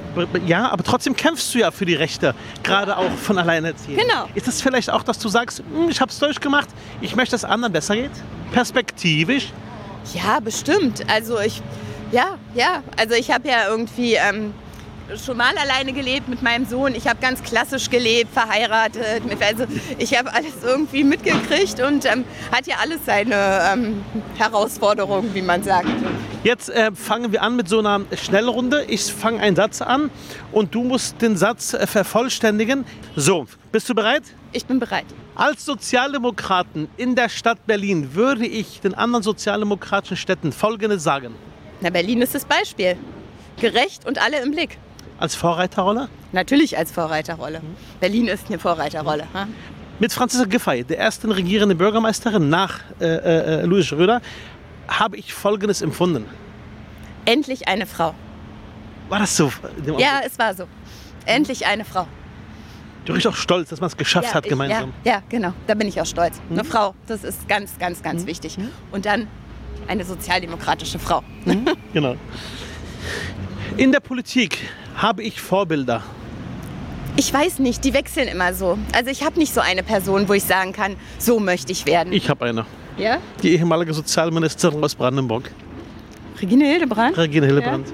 Ja, 0.47 0.71
aber 0.71 0.85
trotzdem 0.85 1.17
kämpfst 1.17 1.55
du 1.55 1.61
ja 1.61 1.71
für 1.71 1.87
die 1.87 1.95
Rechte, 1.95 2.35
gerade 2.63 2.97
auch 2.97 3.11
von 3.23 3.39
Alleinerziehenden. 3.39 4.07
Genau. 4.07 4.27
Ist 4.35 4.47
es 4.47 4.61
vielleicht 4.61 4.91
auch, 4.91 5.03
dass 5.03 5.19
du 5.19 5.29
sagst, 5.31 5.61
"Hm, 5.61 5.89
ich 5.89 6.01
habe 6.03 6.11
es 6.11 6.19
durchgemacht, 6.19 6.69
ich 7.01 7.17
möchte, 7.17 7.33
dass 7.33 7.45
es 7.45 7.49
anderen 7.49 7.73
besser 7.73 7.97
geht? 7.97 8.11
Perspektivisch? 8.53 9.53
Ja, 10.15 10.41
bestimmt. 10.41 11.03
Also 11.11 11.41
ich, 11.41 11.63
ja, 12.13 12.37
ja. 12.55 12.83
Also 12.99 13.15
ich 13.15 13.31
habe 13.31 13.49
ja 13.49 13.69
irgendwie 13.69 14.15
ähm, 14.15 14.53
schon 15.17 15.37
mal 15.37 15.57
alleine 15.57 15.93
gelebt 15.93 16.29
mit 16.29 16.43
meinem 16.43 16.67
Sohn. 16.67 16.95
Ich 16.95 17.07
habe 17.09 17.19
ganz 17.21 17.43
klassisch 17.43 17.89
gelebt, 17.91 18.33
verheiratet. 18.33 19.25
Mit, 19.25 19.43
also 19.43 19.65
ich 19.99 20.17
habe 20.19 20.33
alles 20.33 20.53
irgendwie 20.63 21.05
mitgekriegt 21.05 21.81
und 21.81 22.05
ähm, 22.05 22.25
hat 22.53 22.67
ja 22.67 22.77
alles 22.83 23.05
seine 23.07 23.35
ähm, 23.73 24.05
Herausforderungen, 24.37 25.35
wie 25.35 25.43
man 25.43 25.63
sagt. 25.63 25.89
Jetzt 26.45 26.71
äh, 26.71 26.93
fangen 26.93 27.33
wir 27.33 27.43
an 27.43 27.57
mit 27.57 27.69
so 27.69 27.79
einer 27.79 28.01
Schnellrunde. 28.15 28.85
Ich 28.89 29.05
fange 29.13 29.41
einen 29.41 29.57
Satz 29.57 29.83
an 29.83 30.11
und 30.53 30.75
du 30.75 30.85
musst 30.85 31.21
den 31.23 31.37
Satz 31.37 31.75
äh, 31.75 31.87
vervollständigen. 31.87 32.85
So, 33.17 33.47
bist 33.73 33.89
du 33.89 33.95
bereit? 33.95 34.23
Ich 34.53 34.67
bin 34.67 34.79
bereit. 34.79 35.07
Als 35.35 35.65
Sozialdemokraten 35.65 36.89
in 36.97 37.15
der 37.15 37.29
Stadt 37.29 37.67
Berlin 37.67 38.15
würde 38.15 38.47
ich 38.47 38.81
den 38.81 38.95
anderen 38.95 39.23
sozialdemokratischen 39.23 40.17
Städten 40.17 40.53
Folgendes 40.53 41.03
sagen. 41.03 41.35
Na, 41.81 41.91
Berlin 41.91 42.23
ist 42.23 42.35
das 42.35 42.45
Beispiel. 42.45 42.97
Gerecht 43.61 44.07
und 44.07 44.21
alle 44.21 44.41
im 44.41 44.53
Blick. 44.53 44.79
Als 45.19 45.35
Vorreiterrolle? 45.35 46.09
Natürlich 46.33 46.77
als 46.79 46.93
Vorreiterrolle. 46.93 47.61
Berlin 48.01 48.29
ist 48.29 48.47
eine 48.49 48.59
Vorreiterrolle. 48.59 49.25
ha? 49.35 49.47
Mit 49.99 50.13
Franziska 50.13 50.47
Giffey, 50.47 50.85
der 50.85 50.99
ersten 51.01 51.33
regierenden 51.33 51.77
Bürgermeisterin 51.77 52.49
nach 52.49 52.81
äh, 53.01 53.05
äh, 53.07 53.63
Louis 53.65 53.87
Schröder, 53.87 54.21
habe 54.87 55.17
ich 55.17 55.35
Folgendes 55.35 55.83
empfunden. 55.83 56.25
Endlich 57.25 57.67
eine 57.67 57.85
Frau. 57.87 58.15
War 59.09 59.19
das 59.19 59.37
so? 59.37 59.51
Ja, 59.99 60.21
es 60.25 60.39
war 60.39 60.55
so. 60.55 60.65
Endlich 61.27 61.67
eine 61.67 61.85
Frau. 61.85 62.07
Du 63.05 63.15
bist 63.15 63.27
auch 63.27 63.35
stolz, 63.35 63.71
dass 63.71 63.81
man 63.81 63.89
es 63.89 63.97
geschafft 63.97 64.29
ja, 64.29 64.35
hat 64.35 64.45
ich- 64.45 64.51
gemeinsam. 64.51 64.93
Ja, 65.03 65.13
ja, 65.15 65.23
genau. 65.29 65.53
Da 65.67 65.75
bin 65.75 65.89
ich 65.89 66.01
auch 66.01 66.07
stolz. 66.07 66.41
Eine 66.51 66.63
Frau, 66.63 66.95
das 67.07 67.25
ist 67.25 67.49
ganz, 67.49 67.77
ganz, 67.79 68.03
ganz 68.03 68.25
wichtig. 68.27 68.57
Und 68.93 69.05
dann 69.07 69.27
eine 69.89 70.05
sozialdemokratische 70.05 70.99
Frau. 70.99 71.23
Genau. 71.93 72.17
In 73.79 73.93
der 73.93 74.01
Politik 74.01 74.59
habe 74.97 75.23
ich 75.23 75.41
Vorbilder. 75.41 76.03
Ich 77.15 77.33
weiß 77.33 77.61
nicht, 77.61 77.85
die 77.85 77.95
wechseln 77.95 78.27
immer 78.27 78.53
so. 78.53 78.77
Also 78.93 79.09
ich 79.09 79.23
habe 79.23 79.39
nicht 79.39 79.55
so 79.55 79.61
eine 79.61 79.85
Person, 79.85 80.29
wo 80.29 80.33
ich 80.33 80.43
sagen 80.43 80.73
kann, 80.73 80.97
so 81.19 81.39
möchte 81.39 81.71
ich 81.71 81.87
werden. 81.87 82.13
Ich 82.13 82.29
habe 82.29 82.45
eine. 82.45 82.67
ja? 82.97 83.19
Die 83.41 83.53
ehemalige 83.53 83.95
Sozialministerin 83.95 84.83
aus 84.83 84.97
Brandenburg, 84.97 85.53
Regine 86.41 86.65
Hildebrand? 86.67 87.17
Regine 87.17 87.47
Hillebrand. 87.47 87.87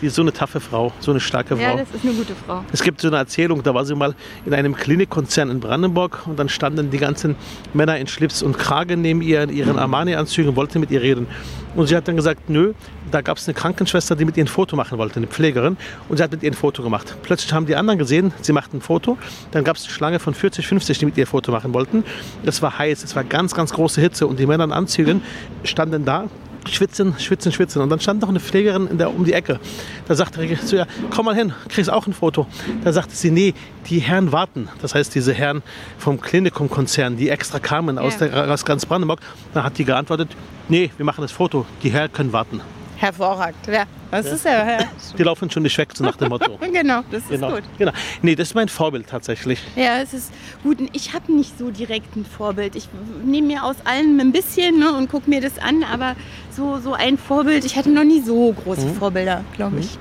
Die 0.00 0.06
ist 0.06 0.14
so 0.14 0.22
eine 0.22 0.32
taffe 0.32 0.60
Frau, 0.60 0.92
so 1.00 1.10
eine 1.10 1.20
starke 1.20 1.56
Frau. 1.56 1.62
Ja, 1.62 1.76
das 1.76 1.88
ist 1.94 2.04
eine 2.04 2.14
gute 2.14 2.34
Frau. 2.34 2.64
Es 2.72 2.82
gibt 2.82 3.00
so 3.00 3.08
eine 3.08 3.16
Erzählung, 3.16 3.62
da 3.62 3.74
war 3.74 3.84
sie 3.84 3.94
mal 3.94 4.14
in 4.46 4.54
einem 4.54 4.74
Klinikkonzern 4.74 5.50
in 5.50 5.60
Brandenburg 5.60 6.26
und 6.26 6.38
dann 6.38 6.48
standen 6.48 6.90
die 6.90 6.98
ganzen 6.98 7.34
Männer 7.74 7.98
in 7.98 8.06
Schlips 8.06 8.42
und 8.42 8.58
Kragen 8.58 9.00
neben 9.00 9.22
ihr 9.22 9.42
in 9.42 9.50
ihren 9.50 9.78
Armani-Anzügen 9.78 10.50
und 10.50 10.56
wollten 10.56 10.80
mit 10.80 10.90
ihr 10.90 11.02
reden. 11.02 11.26
Und 11.74 11.88
sie 11.88 11.96
hat 11.96 12.08
dann 12.08 12.16
gesagt, 12.16 12.48
nö, 12.48 12.74
da 13.10 13.20
gab 13.20 13.38
es 13.38 13.46
eine 13.48 13.54
Krankenschwester, 13.54 14.16
die 14.16 14.24
mit 14.24 14.36
ihr 14.36 14.44
ein 14.44 14.48
Foto 14.48 14.76
machen 14.76 14.98
wollte, 14.98 15.16
eine 15.16 15.26
Pflegerin. 15.26 15.76
Und 16.08 16.16
sie 16.16 16.22
hat 16.22 16.30
mit 16.30 16.42
ihr 16.42 16.50
ein 16.50 16.54
Foto 16.54 16.82
gemacht. 16.82 17.16
Plötzlich 17.22 17.52
haben 17.52 17.66
die 17.66 17.76
anderen 17.76 17.98
gesehen, 17.98 18.32
sie 18.40 18.52
macht 18.52 18.74
ein 18.74 18.80
Foto. 18.80 19.18
Dann 19.50 19.64
gab 19.64 19.76
es 19.76 19.84
eine 19.84 19.92
Schlange 19.92 20.18
von 20.18 20.34
40, 20.34 20.66
50, 20.66 20.98
die 20.98 21.06
mit 21.06 21.16
ihr 21.16 21.24
ein 21.24 21.28
Foto 21.28 21.52
machen 21.52 21.74
wollten. 21.74 22.04
Es 22.44 22.62
war 22.62 22.78
heiß, 22.78 23.04
es 23.04 23.16
war 23.16 23.24
ganz, 23.24 23.54
ganz 23.54 23.72
große 23.72 24.00
Hitze 24.00 24.26
und 24.26 24.38
die 24.38 24.46
Männer 24.46 24.64
in 24.64 24.72
Anzügen 24.72 25.22
standen 25.64 26.04
da 26.04 26.24
schwitzen, 26.68 27.14
schwitzen, 27.18 27.52
schwitzen. 27.52 27.82
Und 27.82 27.90
dann 27.90 28.00
stand 28.00 28.22
noch 28.22 28.28
eine 28.28 28.40
Pflegerin 28.40 28.86
in 28.86 28.98
der, 28.98 29.14
um 29.14 29.24
die 29.24 29.32
Ecke. 29.32 29.60
Da 30.06 30.14
sagte 30.14 30.44
er 30.44 30.60
zu 30.60 30.76
ihr, 30.76 30.86
komm 31.10 31.26
mal 31.26 31.34
hin, 31.34 31.52
kriegst 31.68 31.90
auch 31.90 32.06
ein 32.06 32.12
Foto. 32.12 32.46
Da 32.84 32.92
sagte 32.92 33.14
sie, 33.14 33.30
nee, 33.30 33.54
die 33.88 33.98
Herren 33.98 34.32
warten. 34.32 34.68
Das 34.82 34.94
heißt, 34.94 35.14
diese 35.14 35.32
Herren 35.32 35.62
vom 35.98 36.20
Klinikum-Konzern, 36.20 37.16
die 37.16 37.28
extra 37.28 37.58
kamen 37.58 37.98
aus, 37.98 38.18
Ja. 38.20 38.28
der, 38.28 38.52
aus 38.52 38.64
ganz 38.64 38.86
Brandenburg, 38.86 39.20
dann 39.54 39.64
hat 39.64 39.78
die 39.78 39.84
geantwortet, 39.84 40.28
nee, 40.68 40.90
wir 40.96 41.04
machen 41.04 41.22
das 41.22 41.32
Foto, 41.32 41.66
die 41.82 41.90
Herren 41.90 42.12
können 42.12 42.32
warten. 42.32 42.60
Hervorragend. 42.98 43.56
Ja, 43.70 43.84
das 44.10 44.26
ist 44.26 44.44
ja. 44.44 44.68
ja. 44.68 44.78
Die 45.16 45.22
laufen 45.22 45.48
schon 45.50 45.62
nicht 45.62 45.78
weg, 45.78 45.90
so 45.94 46.02
nach 46.04 46.16
dem 46.16 46.28
Motto. 46.30 46.58
Genau, 46.72 47.02
das 47.10 47.22
ist 47.22 47.30
Genau, 47.30 47.52
gut. 47.52 47.62
genau. 47.78 47.92
Nee, 48.22 48.34
das 48.34 48.48
ist 48.48 48.54
mein 48.54 48.68
Vorbild 48.68 49.06
tatsächlich. 49.08 49.60
Ja, 49.76 49.98
es 50.02 50.12
ist 50.12 50.32
gut. 50.62 50.78
Ich 50.92 51.14
habe 51.14 51.32
nicht 51.32 51.56
so 51.58 51.70
direkt 51.70 52.16
ein 52.16 52.24
Vorbild. 52.24 52.74
Ich 52.76 52.88
nehme 53.24 53.46
mir 53.46 53.64
aus 53.64 53.76
allem 53.84 54.18
ein 54.20 54.32
bisschen 54.32 54.78
ne, 54.80 54.92
und 54.92 55.08
gucke 55.10 55.30
mir 55.30 55.40
das 55.40 55.58
an, 55.58 55.84
aber 55.84 56.16
so, 56.50 56.78
so 56.78 56.92
ein 56.94 57.18
Vorbild, 57.18 57.64
ich 57.64 57.76
hatte 57.76 57.90
noch 57.90 58.04
nie 58.04 58.20
so 58.20 58.52
große 58.52 58.86
Mhm. 58.86 58.94
Vorbilder, 58.96 59.44
glaube 59.54 59.78
ich. 59.80 59.96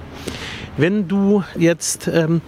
Wenn 0.78 1.08
du 1.08 1.44
jetzt 1.58 2.08
ähm, 2.08 2.42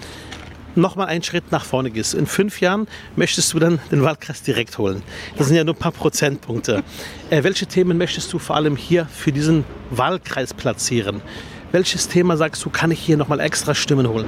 noch 0.75 0.95
mal 0.95 1.05
einen 1.05 1.23
Schritt 1.23 1.51
nach 1.51 1.65
vorne 1.65 1.91
gehst, 1.91 2.13
in 2.13 2.25
fünf 2.25 2.61
Jahren 2.61 2.87
möchtest 3.15 3.53
du 3.53 3.59
dann 3.59 3.79
den 3.91 4.03
Wahlkreis 4.03 4.41
direkt 4.43 4.77
holen. 4.77 5.01
Das 5.37 5.47
sind 5.47 5.55
ja 5.55 5.63
nur 5.63 5.75
ein 5.75 5.79
paar 5.79 5.91
Prozentpunkte. 5.91 6.83
Äh, 7.29 7.43
welche 7.43 7.65
Themen 7.65 7.97
möchtest 7.97 8.31
du 8.33 8.39
vor 8.39 8.55
allem 8.55 8.75
hier 8.75 9.05
für 9.05 9.31
diesen 9.31 9.63
Wahlkreis 9.91 10.53
platzieren? 10.53 11.21
Welches 11.71 12.07
Thema 12.07 12.35
sagst 12.37 12.63
du, 12.65 12.69
kann 12.69 12.91
ich 12.91 12.99
hier 12.99 13.17
noch 13.17 13.27
mal 13.27 13.39
extra 13.39 13.75
Stimmen 13.75 14.07
holen? 14.07 14.25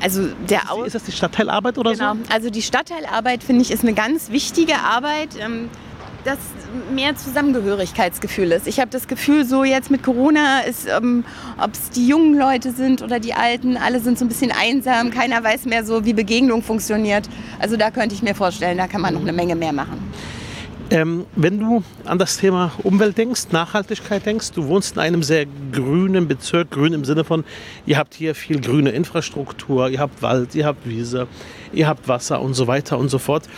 Also 0.00 0.28
der 0.48 0.70
Aus 0.70 0.88
Ist 0.88 0.94
das 0.94 1.04
die 1.04 1.12
Stadtteilarbeit 1.12 1.78
oder 1.78 1.92
Genau. 1.92 2.14
so? 2.14 2.20
Also 2.32 2.50
die 2.50 2.62
Stadtteilarbeit 2.62 3.42
finde 3.42 3.62
ich 3.62 3.70
ist 3.70 3.82
eine 3.82 3.94
ganz 3.94 4.30
wichtige 4.30 4.74
Arbeit, 4.78 5.30
ähm, 5.40 5.68
dass 6.26 6.38
mehr 6.92 7.14
Zusammengehörigkeitsgefühl 7.14 8.50
ist. 8.52 8.66
Ich 8.66 8.80
habe 8.80 8.90
das 8.90 9.06
Gefühl, 9.06 9.44
so 9.44 9.64
jetzt 9.64 9.90
mit 9.90 10.02
Corona 10.02 10.62
ähm, 10.88 11.24
ob 11.62 11.72
es 11.72 11.90
die 11.90 12.08
jungen 12.08 12.36
Leute 12.36 12.72
sind 12.72 13.02
oder 13.02 13.20
die 13.20 13.32
Alten, 13.32 13.76
alle 13.76 14.00
sind 14.00 14.18
so 14.18 14.24
ein 14.24 14.28
bisschen 14.28 14.50
einsam. 14.50 15.10
Keiner 15.10 15.42
weiß 15.42 15.66
mehr 15.66 15.84
so, 15.84 16.04
wie 16.04 16.12
Begegnung 16.12 16.62
funktioniert. 16.62 17.28
Also 17.60 17.76
da 17.76 17.90
könnte 17.90 18.14
ich 18.14 18.22
mir 18.22 18.34
vorstellen, 18.34 18.76
da 18.76 18.88
kann 18.88 19.00
man 19.00 19.14
noch 19.14 19.20
eine 19.20 19.32
Menge 19.32 19.54
mehr 19.54 19.72
machen. 19.72 20.12
Ähm, 20.88 21.26
wenn 21.34 21.58
du 21.58 21.82
an 22.04 22.18
das 22.18 22.36
Thema 22.36 22.70
Umwelt 22.84 23.18
denkst, 23.18 23.46
Nachhaltigkeit 23.50 24.24
denkst, 24.24 24.52
du 24.52 24.68
wohnst 24.68 24.94
in 24.94 25.00
einem 25.00 25.24
sehr 25.24 25.44
grünen 25.72 26.28
Bezirk, 26.28 26.70
grün 26.70 26.92
im 26.92 27.04
Sinne 27.04 27.24
von, 27.24 27.44
ihr 27.86 27.98
habt 27.98 28.14
hier 28.14 28.36
viel 28.36 28.60
grüne 28.60 28.90
Infrastruktur, 28.90 29.88
ihr 29.88 29.98
habt 29.98 30.22
Wald, 30.22 30.54
ihr 30.54 30.64
habt 30.64 30.88
Wiese, 30.88 31.26
ihr 31.72 31.88
habt 31.88 32.06
Wasser 32.06 32.40
und 32.40 32.54
so 32.54 32.68
weiter 32.68 32.98
und 32.98 33.08
so 33.08 33.18
fort. 33.18 33.48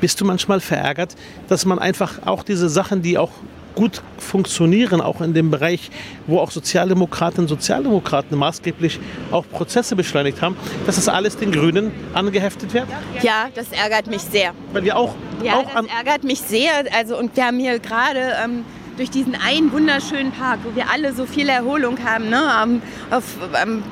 Bist 0.00 0.20
du 0.20 0.24
manchmal 0.24 0.60
verärgert, 0.60 1.16
dass 1.48 1.64
man 1.64 1.78
einfach 1.78 2.26
auch 2.26 2.42
diese 2.42 2.68
Sachen, 2.68 3.02
die 3.02 3.18
auch 3.18 3.30
gut 3.74 4.02
funktionieren, 4.18 5.00
auch 5.00 5.20
in 5.20 5.34
dem 5.34 5.50
Bereich, 5.50 5.90
wo 6.26 6.38
auch 6.38 6.50
Sozialdemokratinnen 6.50 7.42
und 7.44 7.48
Sozialdemokraten 7.48 8.36
maßgeblich 8.38 9.00
auch 9.30 9.44
Prozesse 9.50 9.96
beschleunigt 9.96 10.42
haben, 10.42 10.56
dass 10.86 10.96
das 10.96 11.08
alles 11.08 11.36
den 11.36 11.52
Grünen 11.52 11.90
angeheftet 12.14 12.74
wird? 12.74 12.86
Ja, 13.22 13.48
das 13.54 13.72
ärgert 13.72 14.08
mich 14.08 14.20
sehr. 14.20 14.52
Weil 14.72 14.84
wir 14.84 14.96
auch, 14.96 15.14
Ja, 15.42 15.56
auch 15.56 15.74
das 15.74 15.86
ärgert 15.86 16.24
mich 16.24 16.40
sehr. 16.40 16.70
Also, 16.94 17.18
und 17.18 17.36
wir 17.36 17.46
haben 17.46 17.58
hier 17.58 17.78
gerade 17.78 18.34
ähm, 18.44 18.64
durch 18.96 19.10
diesen 19.10 19.34
einen 19.34 19.72
wunderschönen 19.72 20.32
Park, 20.32 20.60
wo 20.64 20.76
wir 20.76 20.90
alle 20.90 21.12
so 21.14 21.26
viel 21.26 21.48
Erholung 21.48 21.98
haben, 22.04 22.28
ne, 22.28 22.42
am, 22.54 22.82
auf, 23.10 23.24
am 23.54 23.82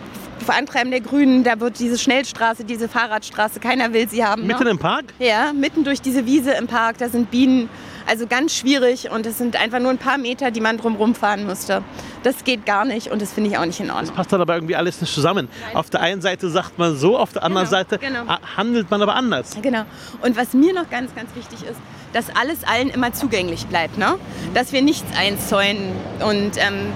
auf 0.43 0.51
Antreiben 0.51 0.91
der 0.91 1.01
Grünen, 1.01 1.45
da 1.45 1.61
wird 1.61 1.79
diese 1.79 1.99
Schnellstraße, 1.99 2.65
diese 2.65 2.89
Fahrradstraße, 2.89 3.61
keiner 3.61 3.93
will 3.93 4.09
sie 4.09 4.25
haben. 4.25 4.47
mitten 4.47 4.65
ne? 4.65 4.71
im 4.71 4.79
Park, 4.79 5.07
Ja, 5.19 5.53
mitten 5.53 5.85
durch 5.85 6.01
diese 6.01 6.27
Wiese 6.27 6.53
im 6.53 6.67
Park, 6.67 6.99
da 6.99 7.09
sind 7.09 7.31
Bienen, 7.31 7.69
also 8.07 8.27
ganz 8.27 8.55
schwierig 8.55 9.11
und 9.11 9.27
es 9.27 9.39
sind 9.39 9.61
einfach 9.61 9.79
nur 9.79 9.91
ein 9.91 9.99
paar 9.99 10.19
Meter, 10.19 10.51
die 10.51 10.61
man 10.61 10.79
drumherum 10.79 11.15
fahren 11.15 11.47
müsste. 11.47 11.83
Das 12.23 12.45
geht 12.45 12.67
gar 12.67 12.85
nicht 12.85 13.09
und 13.11 13.23
das 13.23 13.33
finde 13.33 13.51
ich 13.51 13.59
auch 13.59 13.65
nicht 13.65 13.79
in 13.81 13.91
Ordnung. 13.91 14.15
passt 14.15 14.33
dann 14.33 14.41
aber 14.41 14.55
irgendwie 14.55 14.75
alles 14.77 15.01
nicht 15.01 15.13
zusammen. 15.15 15.49
Auf 15.75 15.91
der 15.91 16.01
einen 16.01 16.21
Seite 16.21 16.49
sagt 16.51 16.79
man 16.79 16.97
so, 16.97 17.17
auf 17.19 17.33
der 17.33 17.43
anderen 17.45 17.67
Genau, 17.67 17.77
Seite 17.79 17.99
genau. 17.99 18.25
handelt 18.57 18.91
man 18.91 19.01
aber 19.03 19.15
anders. 19.15 19.57
Genau. 19.63 19.83
Und 20.23 20.37
was 20.37 20.55
mir 20.55 20.73
noch 20.73 20.89
ganz, 20.91 21.15
ganz 21.15 21.31
wichtig 21.37 21.63
ist, 21.63 21.79
dass 22.13 22.35
alles 22.35 22.65
allen 22.65 22.89
immer 22.91 23.13
zugänglich 23.13 23.67
bleibt. 23.67 23.97
Ne? 23.97 24.17
Dass 24.55 24.73
wir 24.73 24.83
nichts 24.83 25.07
einzäunen 25.17 25.93
und 26.27 26.53
ähm, 26.57 26.93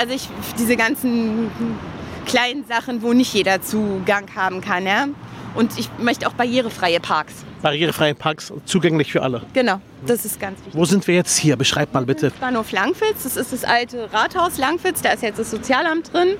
also 0.00 0.12
ich, 0.14 0.28
diese 0.58 0.76
ganzen 0.76 1.50
kleinen 2.30 2.64
Sachen, 2.66 3.02
wo 3.02 3.12
nicht 3.12 3.34
jeder 3.34 3.60
Zugang 3.60 4.26
haben 4.34 4.60
kann. 4.60 4.86
Ja? 4.86 5.08
Und 5.54 5.78
ich 5.78 5.88
möchte 5.98 6.28
auch 6.28 6.32
barrierefreie 6.32 7.00
Parks. 7.00 7.34
Barrierefreie 7.60 8.14
Parks, 8.14 8.52
zugänglich 8.64 9.12
für 9.12 9.22
alle. 9.22 9.42
Genau, 9.52 9.80
das 10.06 10.24
ist 10.24 10.40
ganz 10.40 10.58
wichtig. 10.60 10.74
Wo 10.74 10.84
sind 10.84 11.06
wir 11.06 11.14
jetzt 11.14 11.36
hier? 11.36 11.56
Beschreib 11.56 11.92
mal 11.92 12.06
bitte. 12.06 12.32
Bahnhof 12.40 12.72
Langwitz, 12.72 13.24
das 13.24 13.36
ist 13.36 13.52
das 13.52 13.64
alte 13.64 14.10
Rathaus 14.12 14.56
Langwitz, 14.56 15.02
da 15.02 15.10
ist 15.10 15.22
jetzt 15.22 15.38
das 15.38 15.50
Sozialamt 15.50 16.12
drin. 16.12 16.36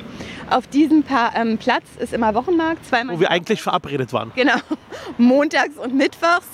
Auf 0.48 0.66
diesem 0.68 1.02
pa 1.02 1.32
ähm, 1.34 1.58
Platz 1.58 1.84
ist 1.98 2.14
immer 2.14 2.34
Wochenmarkt, 2.34 2.86
zweimal. 2.86 3.16
Wo 3.16 3.20
wir 3.20 3.30
eigentlich 3.30 3.60
verabredet 3.60 4.12
waren. 4.12 4.32
Genau, 4.34 4.56
montags 5.18 5.76
und 5.76 5.94
mittwochs. 5.94 6.46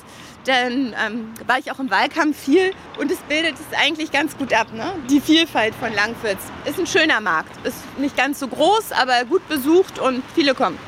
Dann 0.46 0.94
ähm, 1.04 1.32
war 1.46 1.58
ich 1.58 1.72
auch 1.72 1.80
im 1.80 1.90
Wahlkampf 1.90 2.38
viel 2.38 2.70
und 2.98 3.10
es 3.10 3.18
bildet 3.28 3.54
es 3.54 3.78
eigentlich 3.78 4.12
ganz 4.12 4.36
gut 4.36 4.52
ab. 4.52 4.72
Ne? 4.72 4.92
Die 5.10 5.20
Vielfalt 5.20 5.74
von 5.74 5.92
Langwitz 5.92 6.38
ist 6.64 6.78
ein 6.78 6.86
schöner 6.86 7.20
Markt. 7.20 7.66
Ist 7.66 7.78
nicht 7.98 8.16
ganz 8.16 8.38
so 8.38 8.46
groß, 8.46 8.92
aber 8.92 9.24
gut 9.28 9.46
besucht 9.48 9.98
und 9.98 10.22
viele 10.34 10.54
kommen. 10.54 10.78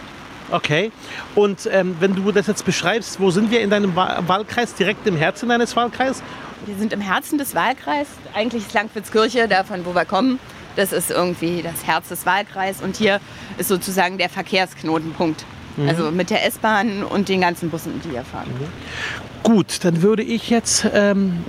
Okay. 0.51 0.92
Und 1.35 1.68
ähm, 1.73 1.97
wenn 1.99 2.14
du 2.14 2.31
das 2.31 2.47
jetzt 2.47 2.64
beschreibst, 2.64 3.21
wo 3.21 3.31
sind 3.31 3.51
wir 3.51 3.61
in 3.61 3.71
deinem 3.71 3.94
Wa 3.97 4.23
Wahlkreis? 4.27 4.75
Direkt 4.75 5.07
im 5.07 5.16
Herzen 5.16 5.49
deines 5.49 5.75
Wahlkreises? 5.75 6.23
Wir 6.64 6.77
sind 6.77 6.92
im 6.92 7.01
Herzen 7.01 7.37
des 7.37 7.55
Wahlkreises. 7.55 8.12
Eigentlich 8.35 8.66
ist 8.66 8.75
Langwitzkirche, 8.75 9.49
davon 9.49 9.85
wo 9.85 9.94
wir 9.94 10.05
kommen. 10.05 10.38
Das 10.77 10.92
ist 10.92 11.11
irgendwie 11.11 11.62
das 11.62 11.85
Herz 11.85 12.09
des 12.09 12.25
Wahlkreises 12.25 12.83
und 12.83 12.97
hier 12.97 13.21
ist 13.59 13.68
sozusagen 13.68 14.16
der 14.16 14.29
Verkehrsknotenpunkt. 14.29 15.44
Mhm. 15.78 15.88
Also 15.88 16.10
mit 16.10 16.30
der 16.30 16.44
S-Bahn 16.44 17.02
und 17.04 17.28
den 17.28 17.40
ganzen 17.40 17.70
Bussen, 17.70 18.00
die 18.04 18.10
hier 18.10 18.24
fahren. 18.24 18.48
Mhm. 18.48 19.42
Gut, 19.42 19.84
dann 19.84 20.02
würde 20.02 20.22
ich 20.22 20.50
jetzt 20.50 20.86
ähm, 20.92 21.44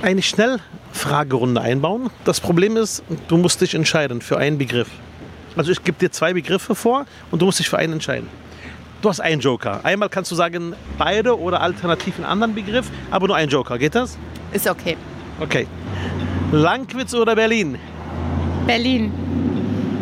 eine 0.00 0.22
Schnellfragerunde 0.22 1.60
einbauen. 1.60 2.10
Das 2.24 2.40
Problem 2.40 2.76
ist, 2.76 3.02
du 3.28 3.36
musst 3.36 3.60
dich 3.60 3.74
entscheiden 3.74 4.20
für 4.22 4.38
einen 4.38 4.58
Begriff. 4.58 4.88
Also 5.56 5.72
ich 5.72 5.82
gebe 5.84 5.98
dir 5.98 6.10
zwei 6.10 6.32
Begriffe 6.32 6.74
vor 6.74 7.04
und 7.30 7.42
du 7.42 7.46
musst 7.46 7.58
dich 7.58 7.68
für 7.68 7.78
einen 7.78 7.94
entscheiden. 7.94 8.28
Du 9.02 9.08
hast 9.08 9.20
einen 9.20 9.40
Joker. 9.40 9.80
Einmal 9.84 10.08
kannst 10.08 10.30
du 10.30 10.36
sagen 10.36 10.74
beide 10.96 11.38
oder 11.38 11.60
alternativ 11.60 12.16
einen 12.16 12.24
anderen 12.24 12.54
Begriff, 12.54 12.88
aber 13.10 13.26
nur 13.26 13.36
einen 13.36 13.50
Joker. 13.50 13.76
Geht 13.76 13.96
das? 13.96 14.16
Ist 14.52 14.68
okay. 14.68 14.96
Okay. 15.40 15.66
Langwitz 16.52 17.12
oder 17.12 17.34
Berlin? 17.34 17.78
Berlin. 18.66 19.12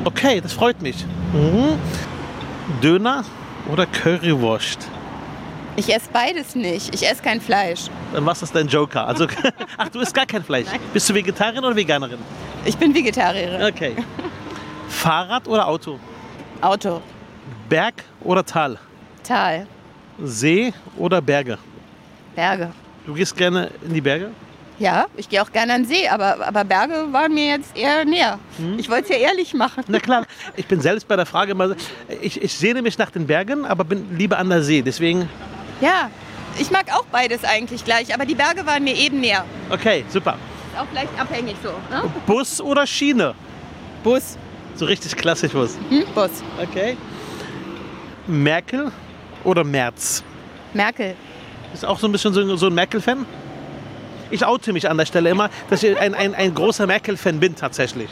Okay, 0.05 0.41
das 0.41 0.53
freut 0.53 0.83
mich. 0.83 1.05
Mhm. 1.33 1.79
Döner 2.83 3.25
oder 3.69 3.87
Currywurst? 3.87 4.89
Ich 5.77 5.95
esse 5.95 6.11
beides 6.13 6.55
nicht. 6.55 6.95
Ich 6.95 7.09
esse 7.09 7.23
kein 7.23 7.41
Fleisch. 7.41 7.87
Dann 8.13 8.27
was 8.27 8.43
ist 8.43 8.55
dein 8.55 8.67
Joker? 8.69 9.07
Also, 9.07 9.27
ach, 9.79 9.89
du 9.89 10.01
isst 10.01 10.15
gar 10.15 10.27
kein 10.27 10.43
Fleisch. 10.45 10.67
Nein. 10.71 10.81
Bist 10.93 11.09
du 11.09 11.15
Vegetarierin 11.15 11.65
oder 11.65 11.77
Veganerin? 11.77 12.19
Ich 12.65 12.77
bin 12.77 12.95
Vegetarierin. 12.95 13.63
Okay. 13.63 13.97
Fahrrad 14.89 15.47
oder 15.49 15.67
Auto? 15.67 15.99
Auto. 16.61 17.01
Berg 17.69 17.95
oder 18.23 18.45
Tal? 18.45 18.79
Tal. 19.23 19.67
See 20.23 20.73
oder 20.99 21.23
Berge? 21.23 21.57
Berge. 22.35 22.71
Du 23.07 23.15
gehst 23.15 23.35
gerne 23.37 23.71
in 23.83 23.95
die 23.95 24.01
Berge? 24.01 24.31
Ja, 24.81 25.09
ich 25.15 25.29
gehe 25.29 25.43
auch 25.43 25.53
gerne 25.53 25.75
an 25.75 25.83
den 25.83 25.89
See, 25.89 26.09
aber, 26.09 26.39
aber 26.47 26.65
Berge 26.65 27.13
waren 27.13 27.35
mir 27.35 27.49
jetzt 27.49 27.77
eher 27.77 28.03
näher. 28.07 28.39
Hm. 28.57 28.79
Ich 28.79 28.89
wollte 28.89 29.05
es 29.05 29.09
ja 29.11 29.29
ehrlich 29.29 29.53
machen. 29.53 29.85
Na 29.89 30.01
klar, 30.01 30.25
ich 30.57 30.67
bin 30.67 30.81
selbst 30.81 31.07
bei 31.07 31.17
der 31.17 31.27
Frage 31.27 31.53
immer, 31.53 31.77
ich, 32.23 32.41
ich 32.43 32.55
sehne 32.55 32.81
mich 32.81 32.97
nach 32.97 33.11
den 33.11 33.27
Bergen, 33.27 33.67
aber 33.67 33.85
bin 33.85 34.17
lieber 34.17 34.39
an 34.39 34.49
der 34.49 34.63
See. 34.63 34.81
Deswegen. 34.81 35.29
Ja, 35.83 36.11
ich 36.59 36.71
mag 36.71 36.87
auch 36.95 37.05
beides 37.13 37.45
eigentlich 37.45 37.85
gleich, 37.85 38.15
aber 38.15 38.25
die 38.25 38.35
Berge 38.35 38.65
waren 38.65 38.83
mir 38.83 38.97
eben 38.97 39.21
näher. 39.21 39.45
Okay, 39.69 40.03
super. 40.09 40.39
Ist 40.73 40.81
auch 40.81 40.87
vielleicht 40.91 41.21
abhängig 41.21 41.57
so. 41.63 41.69
Ne? 41.95 42.11
Bus 42.25 42.59
oder 42.59 42.87
Schiene? 42.87 43.35
Bus. 44.03 44.39
So 44.77 44.87
richtig 44.87 45.15
klassisch 45.15 45.53
Bus? 45.53 45.77
Hm? 45.91 46.05
Bus. 46.15 46.31
Okay. 46.59 46.97
Merkel 48.27 48.91
oder 49.45 49.63
Merz? 49.63 50.25
Merkel. 50.73 51.17
Ist 51.75 51.85
auch 51.85 51.99
so 51.99 52.09
ein 52.09 52.13
bisschen 52.13 52.33
so, 52.33 52.57
so 52.57 52.69
ein 52.69 52.75
Merkel-Fan? 52.75 53.27
Ich 54.31 54.45
oute 54.45 54.73
mich 54.73 54.89
an 54.89 54.97
der 54.97 55.07
Stelle 55.07 55.31
immer, 55.31 55.51
dass 55.69 55.83
ich 55.83 55.99
ein, 55.99 56.15
ein, 56.15 56.35
ein 56.35 56.55
großer 56.55 56.87
Merkel-Fan 56.87 57.41
bin 57.41 57.57
tatsächlich. 57.57 58.09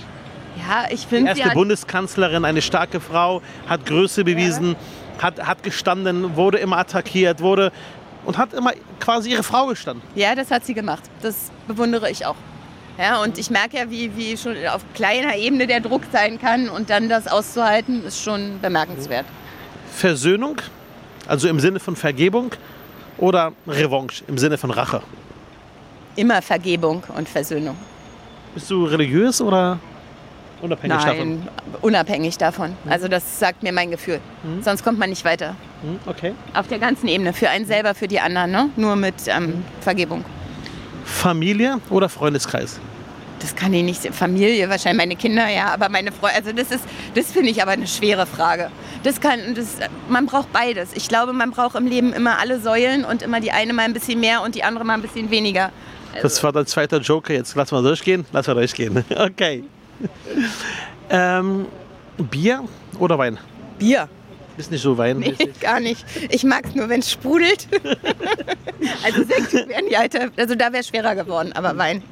Ja, 0.57 0.87
ich 0.91 1.07
finde 1.07 1.35
Die 1.35 1.41
erste 1.41 1.55
Bundeskanzlerin, 1.55 2.45
eine 2.45 2.63
starke 2.63 3.01
Frau, 3.01 3.43
hat 3.69 3.87
Größe 3.87 4.25
bewiesen, 4.25 4.77
ja. 5.17 5.23
hat, 5.23 5.47
hat 5.47 5.63
gestanden, 5.63 6.37
wurde 6.37 6.59
immer 6.59 6.79
attackiert, 6.79 7.41
wurde 7.41 7.73
und 8.25 8.37
hat 8.37 8.53
immer 8.53 8.73
quasi 9.01 9.31
ihre 9.31 9.43
Frau 9.43 9.67
gestanden. 9.67 10.03
Ja, 10.15 10.35
das 10.35 10.51
hat 10.51 10.67
sie 10.67 10.75
gemacht. 10.75 11.05
Das 11.23 11.51
bewundere 11.67 12.11
ich 12.11 12.27
auch. 12.27 12.35
Ja, 12.99 13.23
und 13.23 13.39
ich 13.39 13.49
merke 13.51 13.77
ja, 13.77 13.91
wie, 13.91 14.17
wie 14.17 14.37
schon 14.37 14.57
auf 14.67 14.83
kleiner 14.95 15.37
Ebene 15.37 15.69
der 15.69 15.81
Druck 15.81 16.03
sein 16.13 16.41
kann 16.41 16.69
und 16.69 16.91
dann 16.91 17.09
das 17.09 17.29
auszuhalten, 17.29 18.05
ist 18.05 18.21
schon 18.21 18.59
bemerkenswert. 18.61 19.25
Versöhnung, 19.93 20.57
also 21.29 21.49
im 21.49 21.61
Sinne 21.61 21.79
von 21.79 21.95
Vergebung 21.95 22.51
oder 23.17 23.53
Revanche 23.69 24.25
im 24.27 24.37
Sinne 24.37 24.59
von 24.59 24.73
Rache? 24.73 25.03
Immer 26.17 26.43
Vergebung 26.43 27.03
und 27.17 27.29
Versöhnung. 27.29 27.77
Bist 28.55 28.71
du 28.71 28.85
religiös 28.85 29.41
oder 29.41 29.79
unabhängig 30.61 30.97
Nein, 30.97 31.07
davon? 31.07 31.49
unabhängig 31.83 32.39
davon. 32.39 32.71
Mhm. 32.71 32.93
Also 32.93 33.09
das 33.09 33.39
sagt 33.39 33.63
mir 33.63 33.73
mein 33.73 33.91
Gefühl. 33.91 34.21
Mhm. 34.43 34.63
Sonst 34.63 34.83
kommt 34.83 34.99
man 34.99 35.11
nicht 35.11 35.25
weiter. 35.25 35.55
Mhm, 35.83 35.99
okay. 36.07 36.35
Auf 36.55 36.69
der 36.69 36.79
ganzen 36.79 37.09
Ebene. 37.09 37.33
Für 37.33 37.51
einen 37.51 37.67
selber, 37.67 37.95
für 37.95 38.09
die 38.09 38.21
anderen. 38.21 38.51
Ne? 38.51 38.71
Nur 38.77 38.97
mit 38.97 39.15
ähm, 39.27 39.45
mhm. 39.45 39.65
Vergebung. 39.81 40.25
Familie 41.05 41.79
oder 41.91 42.09
Freundeskreis? 42.09 42.81
Das 43.41 43.55
kann 43.55 43.73
ich 43.73 43.85
nicht. 43.85 44.15
Familie, 44.15 44.69
wahrscheinlich 44.69 44.99
meine 44.99 45.17
Kinder, 45.17 45.49
ja, 45.49 45.73
aber 45.73 45.89
meine 45.89 46.11
Freunde. 46.13 46.37
Also 46.37 46.53
das 46.53 46.71
ist, 46.71 46.85
das 47.15 47.31
finde 47.31 47.51
ich 47.51 47.63
aber 47.63 47.73
eine 47.73 47.87
schwere 47.87 48.27
Frage. 48.27 48.71
Das 49.05 49.21
kann, 49.21 49.55
das, 49.55 49.77
man 50.09 50.27
braucht 50.27 50.53
beides. 50.53 50.91
Ich 50.95 51.09
glaube, 51.09 51.33
man 51.33 51.51
braucht 51.53 51.77
im 51.77 51.87
Leben 51.87 52.13
immer 52.13 52.39
alle 52.39 52.61
Säulen 52.61 53.05
und 53.05 53.23
immer 53.23 53.41
die 53.41 53.53
eine 53.53 53.73
mal 53.73 53.85
ein 53.85 53.93
bisschen 53.93 54.19
mehr 54.21 54.43
und 54.43 54.55
die 54.55 54.65
andere 54.65 54.85
mal 54.85 54.95
ein 54.95 55.03
bisschen 55.03 55.31
weniger. 55.31 55.71
Also 56.15 56.23
das 56.23 56.43
war 56.43 56.53
dein 56.53 56.67
zweiter 56.67 56.99
Joker. 57.01 57.35
Jetzt 57.35 57.55
lass 57.55 57.71
mal 57.71 57.83
durchgehen. 57.83 58.25
Lass 58.33 58.47
mal 58.47 58.55
durchgehen. 58.55 59.05
Okay. 59.17 59.65
ähm, 61.11 61.67
Bier 62.31 62.65
oder 62.99 63.19
Wein? 63.19 63.39
Bier. 63.79 64.09
Ist 64.57 64.71
nicht 64.71 64.83
so 64.83 64.99
Wein? 64.99 65.19
Nee, 65.21 65.35
gar 65.61 65.79
nicht. 65.81 66.05
Ich 66.31 66.43
mag 66.45 66.67
es 66.67 66.75
nur, 66.75 66.89
wenn 66.89 67.01
es 67.01 67.11
sprudelt. 67.13 67.69
also 69.05 69.23
Sekt 69.25 69.53
wären 69.69 69.87
die 69.89 69.97
alte. 69.97 70.33
Also 70.37 70.55
da 70.57 70.67
wäre 70.73 70.81
es 70.81 70.89
schwerer 70.89 71.15
geworden, 71.15 71.53
aber 71.53 71.77
Wein. 71.79 72.03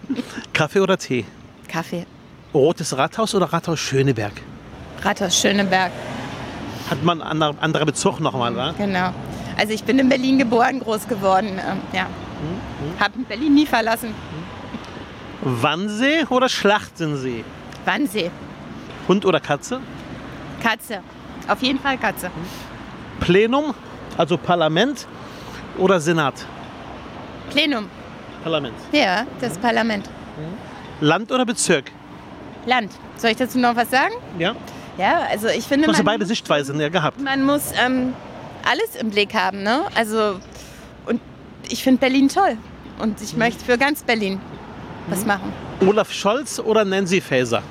Kaffee 0.53 0.81
oder 0.81 0.97
Tee? 0.97 1.25
Kaffee. 1.69 2.07
Rotes 2.55 2.97
Rathaus 2.97 3.35
oder 3.35 3.47
Rathaus 3.47 3.81
Schöneberg? 3.81 4.33
Rathaus 5.03 5.37
Schöneberg. 5.37 5.91
Hat 6.89 7.03
man 7.03 7.21
einen 7.21 7.43
anderer 7.43 7.85
Bezug 7.85 8.21
nochmal, 8.21 8.55
wa? 8.55 8.73
Genau. 8.79 9.13
Also 9.59 9.73
ich 9.73 9.83
bin 9.83 9.99
in 9.99 10.09
Berlin 10.09 10.39
geboren, 10.39 10.79
groß 10.81 11.09
geworden. 11.09 11.59
Ähm, 11.59 11.81
ja. 11.93 12.07
Mhm. 12.49 13.01
Hab 13.01 13.13
Berlin 13.29 13.55
nie 13.55 13.67
verlassen. 13.67 14.15
Wannsee 15.43 16.25
oder 16.29 16.49
Schlachtensee? 16.49 17.45
Wannsee. 17.85 18.31
Hund 19.09 19.25
oder 19.25 19.41
Katze? 19.41 19.81
Katze. 20.63 21.01
Auf 21.49 21.63
jeden 21.63 21.79
Fall 21.79 21.99
Katze. 21.99 22.31
Plenum, 23.21 23.75
also 24.17 24.37
Parlament 24.37 25.07
oder 25.79 26.01
Senat? 26.01 26.35
Plenum. 27.51 27.89
Parlament. 28.43 28.75
Ja, 28.93 29.27
das 29.41 29.59
Parlament. 29.59 30.09
Land 31.01 31.31
oder 31.31 31.45
Bezirk? 31.45 31.93
Land. 32.65 32.93
Soll 33.17 33.31
ich 33.31 33.37
dazu 33.37 33.59
noch 33.59 33.77
was 33.77 33.91
sagen? 33.91 34.15
Ja. 34.39 34.55
Ja, 34.99 35.21
also 35.31 35.49
ich 35.49 35.65
finde. 35.65 35.87
Du 35.87 35.93
hast 35.93 35.99
ja 35.99 36.05
beide 36.05 36.25
Sichtweisen 36.27 36.81
ja 36.81 36.89
gehabt. 36.89 37.21
Man 37.21 37.45
muss 37.45 37.71
ähm, 37.85 38.15
alles 38.69 38.97
im 38.97 39.11
Blick 39.11 39.35
haben, 39.35 39.63
ne? 39.63 39.85
Also 39.95 40.41
ich 41.69 41.83
finde 41.83 42.01
Berlin 42.01 42.29
toll 42.29 42.57
und 42.99 43.21
ich 43.21 43.33
mhm. 43.33 43.41
möchte 43.41 43.65
für 43.65 43.79
ganz 43.79 44.03
Berlin 44.03 44.41
was 45.09 45.21
mhm. 45.21 45.27
machen. 45.27 45.53
Olaf 45.87 46.13
Scholz 46.13 46.59
oder 46.59 46.85
Nancy 46.85 47.21
Faeser? 47.21 47.63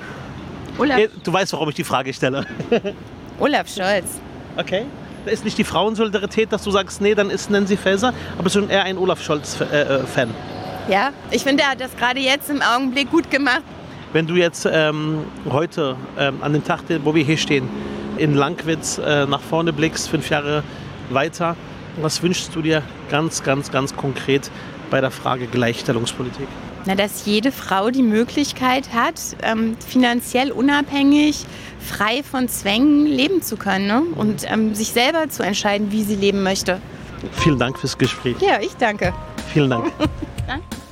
Olaf. 0.77 0.99
Du 1.23 1.31
weißt, 1.31 1.53
warum 1.53 1.69
ich 1.69 1.75
die 1.75 1.84
Frage 1.84 2.13
stelle. 2.13 2.45
Olaf 3.39 3.67
Scholz. 3.67 4.19
Okay. 4.58 4.86
Da 5.25 5.31
ist 5.31 5.43
nicht 5.43 5.58
die 5.58 5.63
Frauensolidarität, 5.63 6.51
dass 6.53 6.63
du 6.63 6.71
sagst, 6.71 7.01
nee, 7.01 7.15
dann 7.15 7.29
ist 7.29 7.49
Nancy 7.49 7.77
Faeser, 7.77 8.13
aber 8.38 8.49
schon 8.49 8.69
eher 8.69 8.84
ein 8.84 8.97
Olaf 8.97 9.23
Scholz-Fan. 9.23 9.69
Äh, 9.71 10.91
äh, 10.91 10.91
ja, 10.91 11.10
ich 11.31 11.43
finde, 11.43 11.63
er 11.63 11.71
hat 11.71 11.81
das 11.81 11.95
gerade 11.97 12.19
jetzt 12.19 12.49
im 12.49 12.62
Augenblick 12.62 13.10
gut 13.10 13.31
gemacht. 13.31 13.63
Wenn 14.13 14.27
du 14.27 14.36
jetzt 14.36 14.67
ähm, 14.71 15.25
heute, 15.49 15.95
ähm, 16.17 16.38
an 16.41 16.53
dem 16.53 16.63
Tag, 16.63 16.81
wo 17.03 17.15
wir 17.15 17.23
hier 17.23 17.38
stehen, 17.38 17.67
in 18.17 18.36
Langwitz 18.36 18.99
äh, 18.99 19.25
nach 19.25 19.41
vorne 19.41 19.73
blickst, 19.73 20.10
fünf 20.10 20.29
Jahre 20.29 20.63
weiter, 21.10 21.55
was 22.01 22.21
wünschst 22.21 22.55
du 22.55 22.62
dir 22.62 22.81
ganz, 23.10 23.43
ganz, 23.43 23.71
ganz 23.71 23.95
konkret 23.95 24.49
bei 24.89 25.01
der 25.01 25.12
Frage 25.12 25.47
Gleichstellungspolitik? 25.47 26.47
Na, 26.86 26.93
dass 26.93 27.25
jede 27.25 27.51
Frau 27.51 27.89
die 27.89 28.03
Möglichkeit 28.03 28.93
hat, 28.93 29.19
ähm, 29.41 29.75
finanziell 29.88 30.51
unabhängig, 30.51 31.45
frei 31.79 32.21
von 32.21 32.47
Zwängen 32.47 33.05
leben 33.05 33.41
zu 33.41 33.58
können 33.58 33.88
ne? 33.88 34.03
und 34.15 34.43
ähm, 34.51 34.75
sich 34.75 34.89
selber 34.89 35.29
zu 35.29 35.43
entscheiden, 35.43 35.91
wie 35.91 36.03
sie 36.03 36.15
leben 36.15 36.43
möchte. 36.43 36.79
Vielen 37.31 37.58
Dank 37.58 37.79
fürs 37.79 37.97
Gespräch. 37.97 38.36
Ja, 38.39 38.60
ich 38.62 38.75
danke. 38.75 39.13
Vielen 39.51 39.69
Dank. 39.71 39.91
danke. 40.47 40.65